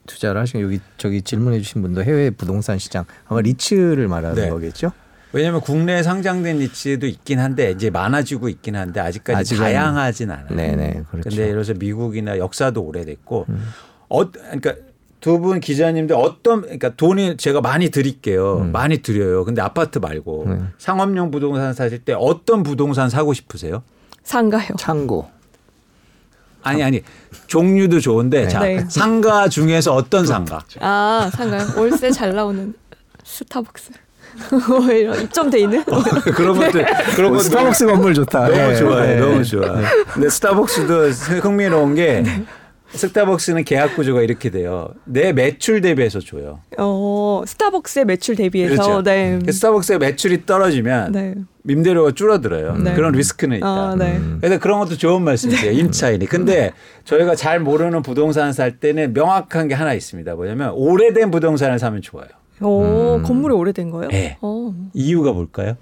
[0.07, 4.49] 투자를 하시고 여기 저기 질문해 주신 분도 해외 부동산 시장 아마 리츠를 말하는 네.
[4.49, 4.93] 거겠죠?
[5.33, 10.47] 왜냐하면 국내에 상장된 리츠도 있긴 한데 이제 많아지고 있긴 한데 아직까지 아직은- 다양하진 않아요.
[10.55, 11.17] 네네 그렇죠.
[11.17, 11.21] 음.
[11.21, 13.45] 근데 예를 들어서 미국이나 역사도 오래됐고
[14.09, 14.75] 어 그러니까
[15.19, 18.59] 두 분 기자님들 어떤 그러니까 돈이 제가 많이 드릴게요.
[18.71, 19.43] 많이 드려요.
[19.43, 20.57] 근데 아파트 말고 음.
[20.59, 20.65] 네.
[20.77, 23.83] 상업용 부동산 사실 때 어떤 부동산 사고 싶으세요?
[24.23, 24.69] 상가요.
[24.77, 25.27] 창고.
[26.63, 27.01] 아니 아니
[27.47, 28.47] 종류도 좋은데 네.
[28.47, 28.85] 자 네.
[28.89, 30.63] 상가 중에서 어떤 상가?
[30.79, 31.65] 아 상가요.
[31.77, 32.73] 월세 잘 나오는
[33.23, 33.91] 스타벅스.
[34.67, 35.83] 뭐 이런 입점돼 있는.
[36.35, 36.85] 그런 것들
[37.15, 38.47] 그런 것들 스타벅스 건물 좋다.
[38.47, 38.75] 너무 네.
[38.75, 39.07] 좋아요.
[39.07, 39.15] 네.
[39.19, 39.81] 너무 좋아.
[40.13, 41.09] 근데 스타벅스도
[41.41, 42.23] 흥미로운 게
[42.93, 44.89] 스타벅스는 계약 구조가 이렇게 돼요.
[45.05, 46.61] 내 매출 대비해서 줘요.
[46.77, 49.03] 어 스타벅스의 매출 대비해서 그렇죠.
[49.03, 49.39] 네.
[49.49, 51.35] 스타벅스의 매출이 떨어지면 네.
[51.67, 52.75] 임대료가 줄어들어요.
[52.77, 52.93] 네.
[52.93, 53.67] 그런 리스크는 있다.
[53.67, 54.21] 아, 네.
[54.39, 55.71] 그래서 그런 것도 좋은 말씀이세요.
[55.71, 56.25] 임차인이.
[56.27, 56.71] 근데
[57.03, 60.35] 저희가 잘 모르는 부동산 살 때는 명확한 게 하나 있습니다.
[60.35, 62.27] 뭐냐면 오래된 부동산을 사면 좋아요.
[62.61, 64.07] 오 건물이 오래된 거요?
[64.09, 64.37] 네.
[64.41, 64.73] 어.
[64.93, 65.75] 이유가 뭘까요?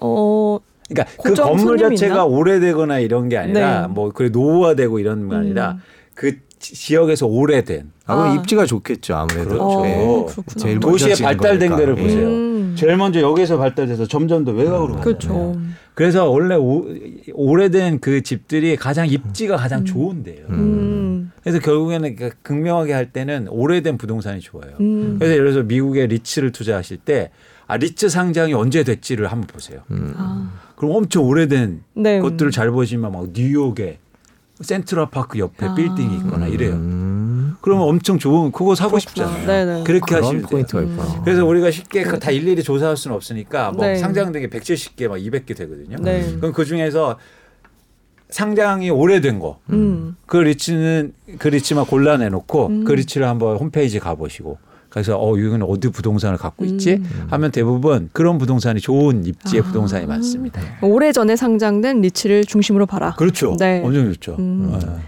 [0.00, 0.58] 어.
[0.88, 2.24] 그러니까 그 건물 자체가 있나?
[2.24, 3.86] 오래되거나 이런 게 아니라 네.
[3.88, 5.82] 뭐 그래 노후화되고 이런 게 아니라 음.
[6.14, 8.34] 그 지- 지역에서 오래된 아, 그럼 아.
[8.34, 9.50] 입지가 좋겠죠 아무래도.
[9.50, 9.64] 그렇죠.
[9.64, 9.96] 어, 네.
[10.28, 10.44] 그렇구나.
[10.56, 11.76] 제일 지은 발달된 거니까.
[11.76, 12.02] 데를 예.
[12.02, 12.28] 보세요.
[12.28, 12.74] 음.
[12.76, 15.02] 제일 먼저 여기서 발달돼서 점점 더 외곽으로 가잖아요.
[15.02, 15.56] 그렇죠.
[15.94, 16.86] 그래서 원래 오,
[17.34, 20.46] 오래된 그 집들이 가장 입지가 가장 좋은데요.
[20.48, 21.32] 음.
[21.42, 24.72] 그래서 결국에는 그 극명하게 할 때는 오래된 부동산이 좋아요.
[24.80, 25.16] 음.
[25.18, 27.30] 그래서 예를 들어서 미국의 리츠를 투자하실 때
[27.66, 29.80] 아, 리츠 상장이 언제 됐지를 한번 보세요.
[30.16, 30.50] 아.
[30.76, 32.18] 그럼 엄청 오래된 네.
[32.20, 33.98] 것들을 잘 보시면 막 뉴욕에
[34.60, 35.74] 센트럴파크 옆에 아.
[35.74, 36.74] 빌딩이 있거나 이래요.
[37.60, 39.26] 음, 그러면 엄청 좋은 그거 사고 그렇구나.
[39.28, 39.46] 싶잖아요.
[39.46, 39.84] 네네.
[39.84, 40.48] 그렇게 하시면 돼요.
[40.50, 41.22] 포인트가 있구나.
[41.24, 43.96] 그래서 우리가 쉽게 그다 일일이 조사할 수는 없으니까 뭐 네.
[43.96, 45.96] 상장된 게 170개 막 200개 되거든요.
[46.00, 46.34] 네.
[46.38, 47.18] 그럼 그 중에서
[48.30, 49.58] 상장이 오래된 거.
[49.70, 50.16] 음.
[50.26, 52.84] 그 리츠는 그 리츠만 골라내 놓고 음.
[52.84, 54.58] 그 리츠를 한번 홈페이지 가 보시고
[54.88, 56.94] 그래서 어 이거는 어디 부동산을 갖고 있지?
[56.94, 57.26] 음.
[57.30, 59.66] 하면 대부분 그런 부동산이 좋은 입지의 아.
[59.66, 60.60] 부동산이 많습니다.
[60.82, 63.14] 오래 전에 상장된 리츠를 중심으로 봐라.
[63.16, 63.56] 그렇죠.
[63.58, 63.82] 네.
[63.84, 64.36] 엄청 좋죠.
[64.38, 64.70] 음.
[64.72, 65.00] 어.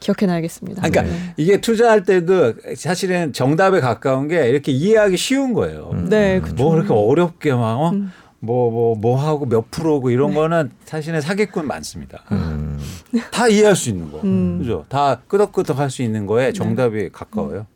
[0.00, 0.82] 기억해놔야겠습니다.
[0.82, 1.34] 그러니까 네.
[1.36, 5.92] 이게 투자할 때도 사실은 정답에 가까운 게 이렇게 이해하기 쉬운 거예요.
[6.08, 6.62] 네, 그렇죠.
[6.62, 7.90] 뭐 그렇게 어렵게 막 어?
[7.90, 8.10] 음.
[8.42, 12.22] 뭐, 뭐, 뭐 하고 몇 프로고 이런 거는 사실은 사기꾼 많습니다.
[12.32, 12.78] 음.
[13.30, 14.20] 다 이해할 수 있는 거.
[14.24, 14.58] 음.
[14.60, 14.86] 그죠?
[14.88, 17.66] 다 끄덕끄덕 할 수 있는 거에 정답이 가까워요.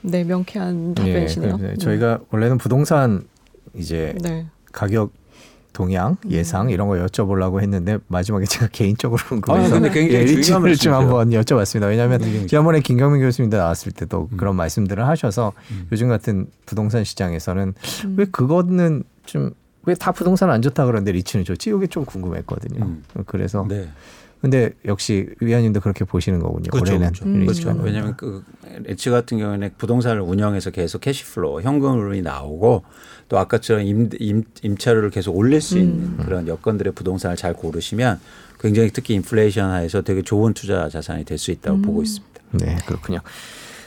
[0.00, 1.56] 네, 명쾌한 예, 답변이시네요.
[1.58, 3.22] 네, 저희가 원래는 부동산
[3.74, 4.46] 이제 네.
[4.72, 5.12] 가격
[5.72, 10.76] 동향 예상 이런 거 여쭤보려고 했는데 마지막에 제가 개인적으로 아, 궁금해서 근데 굉장히 예, 리츠를
[10.76, 10.92] 좀.
[10.94, 11.88] 한번 여쭤봤습니다.
[11.88, 14.36] 왜냐하면 굉장히 지난번에 김경민 교수님도 나왔을 때도 음.
[14.36, 15.86] 그런 말씀들을 하셔서 음.
[15.92, 18.14] 요즘 같은 부동산 시장에서는 음.
[18.16, 19.52] 왜 그거는 좀
[19.84, 21.70] 왜 다 부동산 안 좋다 그러는데 리츠는 좋지?
[21.76, 22.84] 이게 좀 궁금했거든요.
[22.84, 23.02] 음.
[23.26, 23.88] 그래서 네.
[24.42, 26.70] 근데 역시 위원님도 그렇게 보시는 거군요.
[26.72, 26.98] 그렇죠.
[26.98, 27.24] 그렇죠.
[27.24, 27.46] 음.
[27.46, 27.70] 그렇죠.
[27.80, 28.42] 왜냐하면 그
[28.82, 32.82] 리츠 같은 경우에는 부동산을 운영해서 계속 cash flow, 현금으로 나오고
[33.28, 38.18] 또 아까처럼 임, 임, 임차료를 계속 올릴 수 있는 그런 여건들의 부동산을 잘 고르시면
[38.58, 41.82] 굉장히 특히 인플레이션 하에서 되게 좋은 투자 자산이 될 수 있다고 음.
[41.82, 42.40] 보고 있습니다.
[42.52, 43.20] 네, 그렇군요.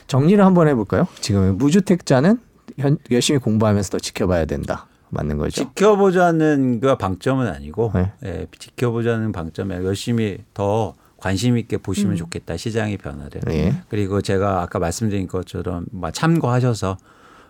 [0.08, 1.08] 정리를 한번 해볼까요?
[1.20, 2.40] 지금 무주택자는
[2.78, 4.88] 현, 열심히 공부하면서 더 지켜봐야 된다.
[5.16, 5.64] 맞는 거죠?
[5.64, 8.12] 지켜보자는 그 방점은 아니고 네.
[8.26, 12.16] 예, 지켜보자는 방점에 열심히 더 관심 있게 보시면 음.
[12.18, 13.42] 좋겠다 시장의 변화를.
[13.50, 13.74] 예.
[13.90, 16.98] 그리고 제가 아까 말씀드린 것처럼 뭐 참고하셔서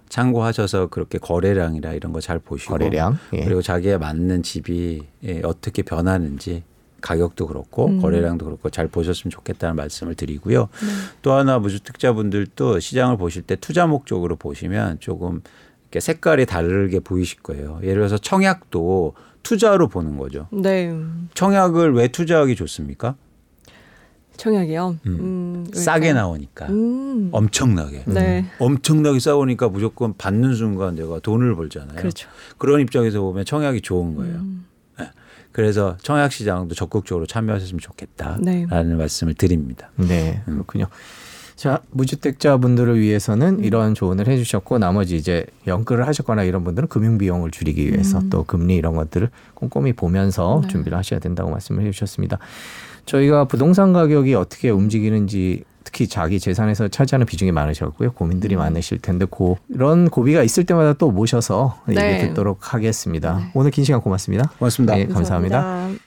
[0.09, 3.18] 참고하셔서 그렇게 거래량이라 이런 거 잘 보시고 거래량.
[3.34, 3.43] 예.
[3.43, 6.63] 그리고 자기에 맞는 집이 예, 어떻게 변하는지
[7.01, 8.01] 가격도 그렇고 음.
[8.01, 10.61] 거래량도 그렇고 잘 보셨으면 좋겠다는 말씀을 드리고요.
[10.61, 10.88] 네.
[11.22, 15.41] 또 하나 무주택자분들도 시장을 보실 때 투자 목적으로 보시면 조금
[16.00, 17.80] 색깔이 다르게 보이실 거예요.
[17.84, 20.48] 예를 들어서 청약도 투자로 보는 거죠.
[20.52, 20.91] 네.
[21.34, 23.16] 청약을 왜 투자하기 좋습니까?
[24.38, 24.98] 청약이요.
[25.06, 25.18] 음.
[25.20, 26.12] 음, 싸게?
[26.14, 27.30] 나오니까 음.
[27.32, 28.46] 엄청나게 네.
[28.60, 31.96] 엄청나게 싸우니까 무조건 받는 순간 내가 돈을 벌잖아요.
[31.96, 32.28] 그렇죠.
[32.58, 34.36] 그런 입장에서 보면 청약이 좋은 거예요.
[34.36, 34.66] 음.
[35.56, 38.66] 그래서 청약 시장도 적극적으로 참여하셨으면 좋겠다라는 네.
[38.96, 39.89] 말씀을 드립니다.
[39.96, 40.88] 네, 그렇군요.
[41.56, 47.88] 자, 무주택자분들을 위해서는 이런 조언을 해주셨고 나머지 이제 연끌을 하셨거나 이런 분들은 금융 비용을 줄이기
[47.91, 48.30] 위해서 음.
[48.30, 50.68] 또 금리 이런 것들을 꼼꼼히 보면서 네.
[50.68, 52.39] 준비를 하셔야 된다고 말씀을 해주셨습니다.
[53.06, 58.12] 저희가 부동산 가격이 어떻게 움직이는지 특히 자기 재산에서 차지하는 비중이 많으셨고요.
[58.14, 58.60] 고민들이 음.
[58.60, 59.26] 많으실 텐데
[59.72, 62.28] 그런 고비가 있을 때마다 또 모셔서 얘기 네.
[62.28, 63.38] 듣도록 하겠습니다.
[63.38, 63.51] 네.
[63.53, 64.51] 오늘 긴 시간 고맙습니다.
[64.58, 64.95] 고맙습니다.
[64.95, 65.62] 네, 감사합니다.
[65.62, 66.03] 감사합니다.